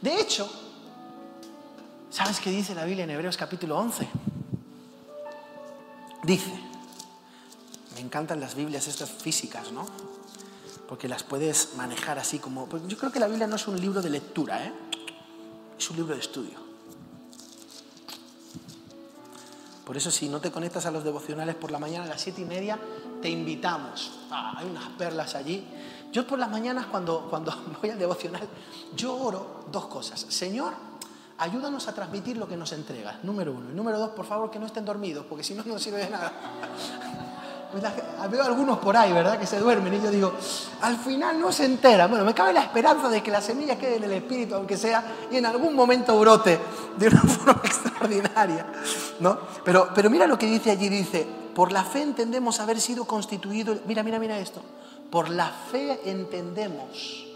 De 0.00 0.20
hecho, 0.20 0.50
¿sabes 2.10 2.40
qué 2.40 2.50
dice 2.50 2.74
la 2.74 2.84
Biblia 2.84 3.04
en 3.04 3.10
Hebreos 3.10 3.36
capítulo 3.36 3.78
11? 3.78 4.08
Dice, 6.24 6.52
me 7.94 8.00
encantan 8.00 8.40
las 8.40 8.54
Biblias 8.54 8.88
estas 8.88 9.10
físicas, 9.10 9.72
¿no? 9.72 9.86
porque 10.92 11.08
las 11.08 11.22
puedes 11.22 11.70
manejar 11.78 12.18
así 12.18 12.38
como... 12.38 12.66
Pues 12.66 12.86
yo 12.86 12.98
creo 12.98 13.10
que 13.10 13.18
la 13.18 13.26
Biblia 13.26 13.46
no 13.46 13.56
es 13.56 13.66
un 13.66 13.80
libro 13.80 14.02
de 14.02 14.10
lectura, 14.10 14.62
¿eh? 14.62 14.74
es 15.78 15.88
un 15.88 15.96
libro 15.96 16.12
de 16.14 16.20
estudio. 16.20 16.61
Por 19.92 19.98
eso 19.98 20.10
si 20.10 20.30
no 20.30 20.40
te 20.40 20.50
conectas 20.50 20.86
a 20.86 20.90
los 20.90 21.04
devocionales 21.04 21.54
por 21.54 21.70
la 21.70 21.78
mañana 21.78 22.06
a 22.06 22.08
las 22.08 22.22
siete 22.22 22.40
y 22.40 22.46
media, 22.46 22.78
te 23.20 23.28
invitamos. 23.28 24.20
Ah, 24.30 24.54
hay 24.56 24.66
unas 24.66 24.88
perlas 24.96 25.34
allí. 25.34 25.68
Yo 26.10 26.26
por 26.26 26.38
las 26.38 26.50
mañanas 26.50 26.86
cuando, 26.86 27.26
cuando 27.28 27.54
voy 27.82 27.90
al 27.90 27.98
devocional, 27.98 28.40
yo 28.96 29.14
oro 29.14 29.66
dos 29.70 29.88
cosas. 29.88 30.24
Señor, 30.30 30.72
ayúdanos 31.36 31.88
a 31.88 31.94
transmitir 31.94 32.38
lo 32.38 32.48
que 32.48 32.56
nos 32.56 32.72
entregas, 32.72 33.22
número 33.22 33.52
uno. 33.52 33.68
Y 33.70 33.74
número 33.74 33.98
dos, 33.98 34.12
por 34.12 34.24
favor, 34.24 34.50
que 34.50 34.58
no 34.58 34.64
estén 34.64 34.86
dormidos, 34.86 35.26
porque 35.28 35.44
si 35.44 35.52
no, 35.52 35.62
no 35.62 35.78
sirve 35.78 35.98
de 35.98 36.08
nada. 36.08 36.32
Pues 37.72 38.30
veo 38.30 38.42
algunos 38.42 38.78
por 38.78 38.94
ahí, 38.96 39.12
¿verdad? 39.12 39.38
Que 39.38 39.46
se 39.46 39.58
duermen 39.58 39.94
y 39.94 40.00
yo 40.02 40.10
digo, 40.10 40.34
al 40.82 40.98
final 40.98 41.40
no 41.40 41.50
se 41.50 41.64
enteran. 41.64 42.10
Bueno, 42.10 42.24
me 42.24 42.34
cabe 42.34 42.52
la 42.52 42.60
esperanza 42.60 43.08
de 43.08 43.22
que 43.22 43.30
la 43.30 43.40
semilla 43.40 43.78
quede 43.78 43.96
en 43.96 44.04
el 44.04 44.12
espíritu, 44.12 44.54
aunque 44.54 44.76
sea, 44.76 45.02
y 45.30 45.38
en 45.38 45.46
algún 45.46 45.74
momento 45.74 46.18
brote 46.20 46.58
de 46.98 47.08
una 47.08 47.20
forma 47.22 47.62
extraordinaria, 47.64 48.66
¿no? 49.20 49.38
Pero, 49.64 49.88
pero 49.94 50.10
mira 50.10 50.26
lo 50.26 50.38
que 50.38 50.46
dice 50.46 50.70
allí, 50.70 50.90
dice, 50.90 51.26
por 51.54 51.72
la 51.72 51.82
fe 51.82 52.02
entendemos 52.02 52.60
haber 52.60 52.78
sido 52.78 53.06
constituido, 53.06 53.74
mira, 53.86 54.02
mira, 54.02 54.18
mira 54.18 54.38
esto, 54.38 54.60
por 55.10 55.30
la 55.30 55.48
fe 55.48 55.98
entendemos 56.04 57.26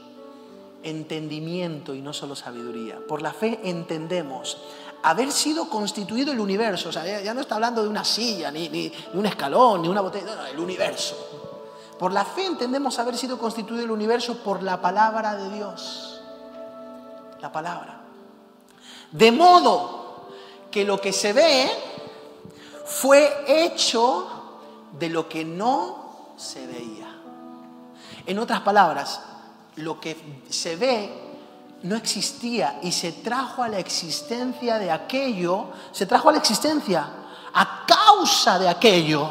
entendimiento 0.82 1.94
y 1.94 2.00
no 2.00 2.12
solo 2.12 2.36
sabiduría. 2.36 2.98
Por 3.08 3.22
la 3.22 3.32
fe 3.32 3.60
entendemos 3.64 4.58
haber 5.06 5.30
sido 5.30 5.68
constituido 5.70 6.32
el 6.32 6.40
universo. 6.40 6.88
O 6.88 6.92
sea, 6.92 7.22
ya, 7.22 7.32
no 7.32 7.40
está 7.40 7.54
hablando 7.54 7.80
de 7.80 7.88
una 7.88 8.04
silla, 8.04 8.50
ni, 8.50 8.68
ni, 8.68 8.92
un 9.14 9.24
escalón, 9.24 9.82
ni 9.82 9.88
una 9.88 10.00
botella, 10.00 10.26
no, 10.26 10.36
no, 10.36 10.46
el 10.46 10.58
universo. 10.58 11.16
Por 11.96 12.12
la 12.12 12.24
fe 12.24 12.44
entendemos 12.44 12.98
haber 12.98 13.16
sido 13.16 13.38
constituido 13.38 13.84
el 13.84 13.90
universo 13.92 14.38
por 14.38 14.64
la 14.64 14.80
palabra 14.80 15.36
de 15.36 15.50
Dios. 15.50 16.20
La 17.40 17.52
palabra. 17.52 18.00
De 19.12 19.30
modo 19.30 20.26
que 20.72 20.84
lo 20.84 21.00
que 21.00 21.12
se 21.12 21.32
ve 21.32 21.70
fue 22.84 23.44
hecho 23.46 24.26
de 24.98 25.08
lo 25.08 25.28
que 25.28 25.44
no 25.44 26.34
se 26.36 26.66
veía. 26.66 27.06
En 28.26 28.40
otras 28.40 28.60
palabras, 28.62 29.20
lo 29.76 30.00
que 30.00 30.42
se 30.50 30.74
ve 30.74 31.25
no 31.82 31.96
existía 31.96 32.78
y 32.82 32.92
se 32.92 33.12
trajo 33.12 33.62
a 33.62 33.68
la 33.68 33.78
existencia 33.78 34.78
de 34.78 34.90
aquello, 34.90 35.66
se 35.92 36.06
trajo 36.06 36.28
a 36.28 36.32
la 36.32 36.38
existencia 36.38 37.08
a 37.52 37.86
causa 37.86 38.58
de 38.58 38.68
aquello 38.68 39.28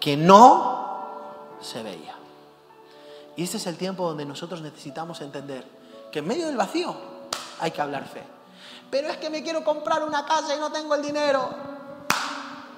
que 0.00 0.16
no 0.16 1.56
se 1.60 1.82
veía. 1.82 2.14
Y 3.36 3.42
este 3.42 3.58
es 3.58 3.66
el 3.66 3.76
tiempo 3.76 4.06
donde 4.06 4.24
nosotros 4.24 4.62
necesitamos 4.62 5.20
entender 5.20 5.66
que 6.10 6.20
en 6.20 6.26
medio 6.26 6.46
del 6.46 6.56
vacío 6.56 6.94
hay 7.60 7.70
que 7.70 7.80
hablar 7.80 8.06
fe. 8.06 8.22
Pero 8.90 9.08
es 9.08 9.16
que 9.18 9.30
me 9.30 9.42
quiero 9.42 9.64
comprar 9.64 10.02
una 10.02 10.24
casa 10.24 10.54
y 10.54 10.58
no 10.58 10.70
tengo 10.70 10.94
el 10.94 11.02
dinero. 11.02 11.48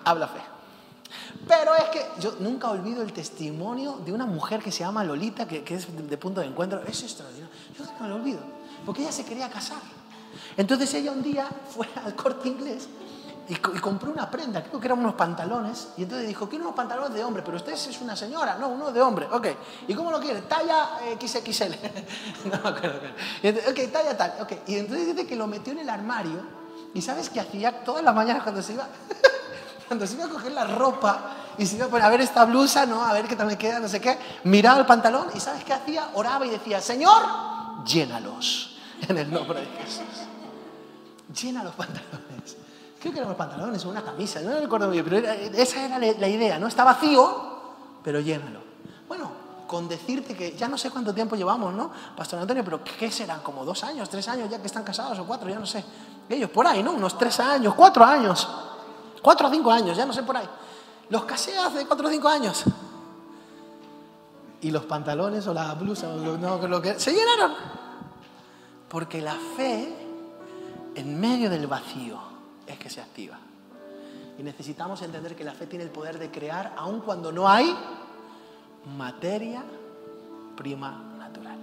Habla 0.04 0.28
fe. 0.28 0.40
Pero 1.46 1.74
es 1.74 1.84
que 1.84 2.06
yo 2.20 2.34
nunca 2.40 2.70
olvido 2.70 3.02
el 3.02 3.12
testimonio 3.12 4.00
de 4.04 4.12
una 4.12 4.26
mujer 4.26 4.62
que 4.62 4.72
se 4.72 4.80
llama 4.80 5.04
Lolita, 5.04 5.46
que, 5.46 5.62
es 5.66 6.08
de 6.08 6.18
punto 6.18 6.40
de 6.40 6.46
encuentro. 6.46 6.82
Es 6.82 7.02
extraordinario. 7.02 7.54
Yo 7.78 7.84
no 8.00 8.08
lo 8.08 8.16
olvido 8.16 8.57
porque 8.84 9.02
ella 9.02 9.12
se 9.12 9.24
quería 9.24 9.48
casar. 9.48 9.80
Entonces 10.56 10.92
ella 10.94 11.12
un 11.12 11.22
día 11.22 11.48
fue 11.70 11.88
al 12.04 12.14
corte 12.14 12.48
inglés 12.48 12.88
y, 13.48 13.54
compró 13.56 14.10
una 14.10 14.30
prenda, 14.30 14.62
creo 14.62 14.78
que 14.78 14.86
eran 14.86 14.98
unos 14.98 15.14
pantalones, 15.14 15.88
y 15.96 16.02
entonces 16.02 16.28
dijo, 16.28 16.48
quiero 16.50 16.66
unos 16.66 16.76
pantalones 16.76 17.14
de 17.14 17.24
hombre, 17.24 17.42
pero 17.42 17.56
usted 17.56 17.72
es 17.72 18.00
una 18.02 18.14
señora, 18.14 18.56
no, 18.60 18.68
uno 18.68 18.92
de 18.92 19.00
hombre, 19.00 19.26
ok. 19.30 19.46
¿Y 19.86 19.94
cómo 19.94 20.10
lo 20.10 20.20
quiere? 20.20 20.42
Talla 20.42 20.98
eh, 21.02 21.16
XXL. 21.18 21.74
no, 22.44 22.68
ok, 22.68 22.78
ok. 22.78 23.70
Ok, 23.70 23.90
talla 23.90 24.16
tal, 24.18 24.34
ok. 24.42 24.52
Y 24.66 24.76
entonces 24.76 25.06
dice 25.06 25.26
que 25.26 25.34
lo 25.34 25.46
metió 25.46 25.72
en 25.72 25.78
el 25.78 25.88
armario, 25.88 26.42
y 26.92 27.00
¿sabes 27.00 27.30
qué 27.30 27.40
hacía 27.40 27.84
todas 27.84 28.04
las 28.04 28.14
mañanas 28.14 28.42
cuando 28.42 28.60
se 28.60 28.74
iba? 28.74 28.86
cuando 29.88 30.06
se 30.06 30.14
iba 30.14 30.26
a 30.26 30.28
coger 30.28 30.52
la 30.52 30.66
ropa 30.66 31.34
y 31.56 31.64
se 31.64 31.76
iba 31.76 31.86
a 31.86 31.88
poner 31.88 32.04
a 32.04 32.10
ver 32.10 32.20
esta 32.20 32.44
blusa, 32.44 32.84
¿no? 32.84 33.02
A 33.02 33.14
ver 33.14 33.26
qué 33.26 33.34
tal 33.34 33.46
me 33.46 33.56
queda, 33.56 33.80
no 33.80 33.88
sé 33.88 33.98
qué, 33.98 34.18
miraba 34.44 34.78
el 34.78 34.86
pantalón 34.86 35.28
y 35.34 35.40
¿sabes 35.40 35.64
qué 35.64 35.72
hacía? 35.72 36.10
Oraba 36.12 36.44
y 36.44 36.50
decía, 36.50 36.82
Señor, 36.82 37.22
llénalos 37.88 38.76
en 39.08 39.18
el 39.18 39.32
nombre 39.32 39.60
de 39.60 39.66
Jesús. 39.66 40.26
Llena 41.40 41.64
los 41.64 41.74
pantalones. 41.74 42.56
Creo 43.00 43.12
que 43.12 43.18
eran 43.18 43.28
los 43.28 43.38
pantalones 43.38 43.84
o 43.84 43.90
una 43.90 44.02
camisa, 44.02 44.40
no 44.40 44.58
recuerdo 44.58 44.90
bien, 44.90 45.04
pero 45.04 45.18
esa 45.18 45.84
era 45.84 45.98
la 45.98 46.28
idea, 46.28 46.58
¿no? 46.58 46.66
Está 46.66 46.84
vacío, 46.84 47.68
pero 48.02 48.18
llénalo. 48.20 48.60
Bueno, 49.06 49.30
con 49.68 49.86
decirte 49.86 50.34
que 50.34 50.56
ya 50.56 50.66
no 50.66 50.76
sé 50.76 50.90
cuánto 50.90 51.14
tiempo 51.14 51.36
llevamos, 51.36 51.72
¿no? 51.74 51.92
Pastor 52.16 52.40
Antonio, 52.40 52.64
pero 52.64 52.82
¿qué 52.82 53.10
serán? 53.10 53.40
¿Como 53.40 53.64
dos 53.64 53.84
años, 53.84 54.08
tres 54.08 54.26
años 54.28 54.50
ya 54.50 54.58
que 54.60 54.66
están 54.66 54.82
casados 54.82 55.18
o 55.18 55.24
cuatro? 55.26 55.48
Ya 55.48 55.58
no 55.58 55.66
sé. 55.66 55.84
Ellos 56.28 56.50
por 56.50 56.66
ahí, 56.66 56.82
¿no? 56.82 56.92
Unos 56.92 57.16
tres 57.16 57.38
años, 57.38 57.74
cuatro 57.74 58.04
años. 58.04 58.48
Cuatro 59.22 59.48
o 59.48 59.50
cinco 59.50 59.70
años, 59.70 59.96
ya 59.96 60.04
no 60.04 60.12
sé 60.12 60.22
por 60.22 60.36
ahí. 60.36 60.48
Los 61.10 61.24
casé 61.24 61.56
hace 61.56 61.86
cuatro 61.86 62.08
o 62.08 62.10
cinco 62.10 62.28
años. 62.28 62.64
Y 64.60 64.70
los 64.70 64.84
pantalones 64.84 65.46
o 65.46 65.54
la 65.54 65.74
blusa 65.74 66.08
o 66.08 66.36
lo, 66.36 66.68
lo 66.68 66.82
que... 66.82 66.98
Se 66.98 67.12
llenaron. 67.12 67.52
Porque 68.88 69.20
la 69.20 69.36
fe, 69.56 69.94
en 70.94 71.20
medio 71.20 71.48
del 71.50 71.66
vacío, 71.66 72.18
es 72.66 72.78
que 72.78 72.90
se 72.90 73.00
activa. 73.00 73.38
Y 74.38 74.42
necesitamos 74.42 75.02
entender 75.02 75.34
que 75.34 75.44
la 75.44 75.52
fe 75.52 75.66
tiene 75.66 75.84
el 75.84 75.90
poder 75.90 76.18
de 76.18 76.30
crear 76.30 76.74
aun 76.76 77.00
cuando 77.00 77.32
no 77.32 77.48
hay 77.48 77.74
materia 78.96 79.64
prima 80.56 81.14
natural. 81.18 81.58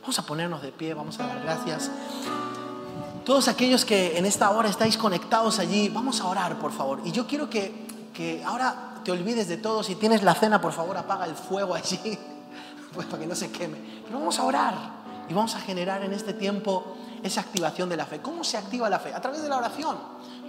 Vamos 0.00 0.18
a 0.18 0.26
ponernos 0.26 0.60
de 0.60 0.72
pie, 0.72 0.92
vamos 0.92 1.18
a 1.20 1.26
dar 1.26 1.40
gracias. 1.40 1.90
Todos 3.24 3.48
aquellos 3.48 3.84
que 3.84 4.18
en 4.18 4.26
esta 4.26 4.50
hora 4.50 4.68
estáis 4.68 4.98
conectados 4.98 5.58
allí, 5.58 5.88
vamos 5.88 6.20
a 6.20 6.26
orar, 6.26 6.58
por 6.58 6.72
favor. 6.72 7.00
Y 7.04 7.12
yo 7.12 7.26
quiero 7.26 7.48
que, 7.48 7.86
que 8.12 8.44
ahora 8.44 8.93
te 9.04 9.12
olvides 9.12 9.46
de 9.48 9.58
todo. 9.58 9.82
Si 9.82 9.94
tienes 9.94 10.22
la 10.22 10.34
cena, 10.34 10.60
por 10.60 10.72
favor, 10.72 10.96
apaga 10.96 11.26
el 11.26 11.36
fuego 11.36 11.74
allí, 11.74 12.18
pues 12.94 13.06
para 13.06 13.20
que 13.20 13.26
no 13.26 13.34
se 13.34 13.52
queme. 13.52 14.02
Pero 14.04 14.18
vamos 14.18 14.38
a 14.38 14.44
orar 14.44 14.74
y 15.28 15.34
vamos 15.34 15.54
a 15.54 15.60
generar 15.60 16.02
en 16.02 16.12
este 16.12 16.32
tiempo 16.34 16.96
esa 17.22 17.40
activación 17.40 17.88
de 17.88 17.96
la 17.96 18.06
fe. 18.06 18.20
¿Cómo 18.20 18.42
se 18.44 18.56
activa 18.56 18.88
la 18.90 18.98
fe? 18.98 19.14
A 19.14 19.20
través 19.20 19.42
de 19.42 19.48
la 19.48 19.58
oración. 19.58 19.96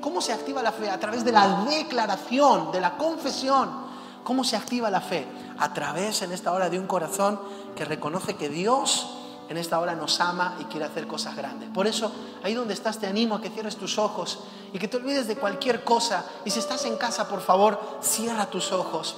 ¿Cómo 0.01 0.21
se 0.21 0.33
activa 0.33 0.61
la 0.61 0.71
fe? 0.71 0.89
A 0.89 0.99
través 0.99 1.23
de 1.23 1.31
la 1.31 1.63
declaración, 1.65 2.71
de 2.71 2.81
la 2.81 2.97
confesión. 2.97 3.85
¿Cómo 4.23 4.43
se 4.43 4.57
activa 4.57 4.89
la 4.89 5.01
fe? 5.01 5.27
A 5.59 5.73
través 5.73 6.21
en 6.21 6.31
esta 6.31 6.51
hora 6.51 6.69
de 6.69 6.79
un 6.79 6.87
corazón 6.87 7.39
que 7.75 7.85
reconoce 7.85 8.35
que 8.35 8.49
Dios 8.49 9.14
en 9.49 9.57
esta 9.57 9.79
hora 9.79 9.95
nos 9.95 10.19
ama 10.19 10.55
y 10.59 10.65
quiere 10.65 10.85
hacer 10.85 11.07
cosas 11.07 11.35
grandes. 11.35 11.69
Por 11.69 11.87
eso, 11.87 12.11
ahí 12.43 12.53
donde 12.53 12.73
estás, 12.73 12.99
te 12.99 13.07
animo 13.07 13.35
a 13.35 13.41
que 13.41 13.49
cierres 13.49 13.75
tus 13.75 13.97
ojos 13.97 14.39
y 14.73 14.79
que 14.79 14.87
te 14.87 14.97
olvides 14.97 15.27
de 15.27 15.35
cualquier 15.35 15.83
cosa. 15.83 16.25
Y 16.43 16.51
si 16.51 16.59
estás 16.59 16.85
en 16.85 16.97
casa, 16.97 17.27
por 17.27 17.41
favor, 17.41 17.79
cierra 18.01 18.47
tus 18.47 18.71
ojos. 18.71 19.15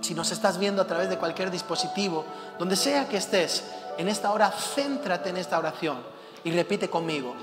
Si 0.00 0.14
nos 0.14 0.32
estás 0.32 0.58
viendo 0.58 0.82
a 0.82 0.86
través 0.86 1.08
de 1.08 1.18
cualquier 1.18 1.50
dispositivo, 1.50 2.24
donde 2.58 2.76
sea 2.76 3.08
que 3.08 3.18
estés, 3.18 3.64
en 3.98 4.08
esta 4.08 4.32
hora 4.32 4.50
céntrate 4.50 5.28
en 5.28 5.36
esta 5.36 5.58
oración 5.58 5.98
y 6.42 6.50
repite 6.52 6.88
conmigo. 6.88 7.34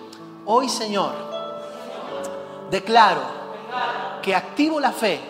Hoy, 0.46 0.70
Señor, 0.70 1.14
declaro 2.72 3.22
que 4.22 4.36
activo 4.36 4.80
la 4.80 4.92
fe 4.92 5.22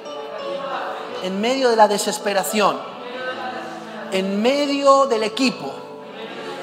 en 1.24 1.42
medio 1.42 1.70
de 1.70 1.76
la 1.76 1.88
desesperación, 1.88 2.78
en 4.12 4.42
medio 4.42 5.06
del 5.06 5.24
equipo, 5.24 5.87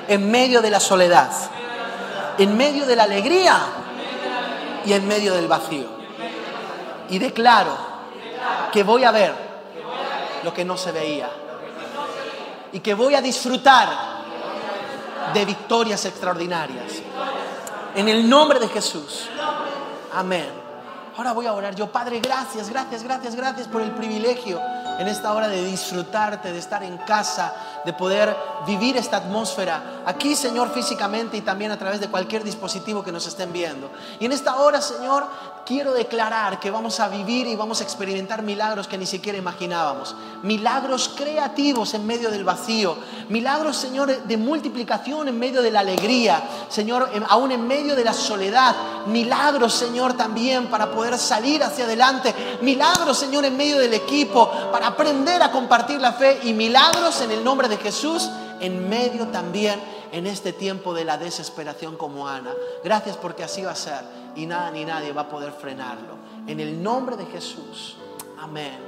en 0.08 0.30
medio 0.30 0.60
de 0.62 0.70
la 0.70 0.80
soledad, 0.80 1.30
en 2.38 2.56
medio 2.56 2.86
de 2.86 2.96
la 2.96 3.04
alegría 3.04 3.58
y 4.84 4.92
en 4.92 5.06
medio 5.06 5.34
del 5.34 5.48
vacío. 5.48 5.86
Y 7.08 7.18
declaro 7.18 7.76
que 8.72 8.82
voy 8.82 9.04
a 9.04 9.10
ver 9.10 9.34
lo 10.42 10.52
que 10.52 10.64
no 10.64 10.76
se 10.76 10.92
veía 10.92 11.30
y 12.72 12.80
que 12.80 12.94
voy 12.94 13.14
a 13.14 13.20
disfrutar 13.20 13.88
de 15.32 15.44
victorias 15.44 16.04
extraordinarias. 16.04 17.02
En 17.94 18.08
el 18.08 18.28
nombre 18.28 18.58
de 18.58 18.68
Jesús. 18.68 19.28
Amén. 20.12 20.64
Ahora 21.16 21.32
voy 21.32 21.46
a 21.46 21.52
orar 21.52 21.76
yo, 21.76 21.92
Padre, 21.92 22.18
gracias, 22.18 22.68
gracias, 22.68 23.04
gracias, 23.04 23.36
gracias 23.36 23.68
por 23.68 23.80
el 23.82 23.92
privilegio 23.92 24.60
en 24.98 25.06
esta 25.06 25.32
hora 25.32 25.46
de 25.46 25.64
disfrutarte, 25.64 26.52
de 26.52 26.58
estar 26.58 26.82
en 26.82 26.98
casa, 26.98 27.54
de 27.84 27.92
poder 27.92 28.36
vivir 28.66 28.96
esta 28.96 29.18
atmósfera 29.18 30.02
aquí, 30.06 30.34
Señor, 30.34 30.72
físicamente 30.72 31.36
y 31.36 31.40
también 31.40 31.70
a 31.70 31.78
través 31.78 32.00
de 32.00 32.08
cualquier 32.08 32.44
dispositivo 32.44 33.02
que 33.02 33.12
nos 33.12 33.26
estén 33.26 33.52
viendo. 33.52 33.90
Y 34.18 34.26
en 34.26 34.32
esta 34.32 34.56
hora, 34.56 34.80
Señor, 34.80 35.26
quiero 35.64 35.92
declarar 35.92 36.60
que 36.60 36.70
vamos 36.70 37.00
a 37.00 37.08
vivir 37.08 37.46
y 37.46 37.56
vamos 37.56 37.80
a 37.80 37.84
experimentar 37.84 38.42
milagros 38.42 38.86
que 38.86 38.98
ni 38.98 39.06
siquiera 39.06 39.38
imaginábamos. 39.38 40.14
Milagros 40.42 41.10
creativos 41.16 41.94
en 41.94 42.06
medio 42.06 42.30
del 42.30 42.44
vacío. 42.44 42.96
Milagros, 43.28 43.76
Señor, 43.76 44.24
de 44.24 44.36
multiplicación 44.36 45.28
en 45.28 45.38
medio 45.38 45.62
de 45.62 45.70
la 45.70 45.80
alegría. 45.80 46.42
Señor, 46.68 47.10
aún 47.28 47.52
en 47.52 47.66
medio 47.66 47.96
de 47.96 48.04
la 48.04 48.12
soledad. 48.12 48.74
Milagros, 49.06 49.74
Señor, 49.74 50.14
también 50.14 50.66
para 50.66 50.90
poder 50.90 51.18
salir 51.18 51.62
hacia 51.62 51.84
adelante. 51.84 52.34
Milagros, 52.60 53.18
Señor, 53.18 53.44
en 53.44 53.56
medio 53.56 53.78
del 53.78 53.94
equipo 53.94 54.50
para 54.70 54.88
aprender 54.88 55.42
a 55.42 55.50
compartir 55.50 56.00
la 56.00 56.12
fe. 56.12 56.40
Y 56.44 56.52
milagros 56.52 57.20
en 57.22 57.30
el 57.30 57.42
nombre 57.42 57.68
de 57.68 57.76
Jesús 57.78 58.30
en 58.60 58.88
medio 58.88 59.28
también 59.28 59.80
en 60.12 60.26
este 60.26 60.52
tiempo 60.52 60.94
de 60.94 61.04
la 61.04 61.18
desesperación 61.18 61.96
como 61.96 62.28
Ana. 62.28 62.54
Gracias 62.84 63.16
porque 63.16 63.42
así 63.44 63.62
va 63.62 63.72
a 63.72 63.76
ser 63.76 64.23
y 64.36 64.46
nada 64.46 64.70
ni 64.70 64.84
nadie 64.84 65.12
va 65.12 65.22
a 65.22 65.28
poder 65.28 65.52
frenarlo. 65.52 66.16
En 66.46 66.60
el 66.60 66.82
nombre 66.82 67.16
de 67.16 67.26
Jesús. 67.26 67.96
Amén. 68.38 68.78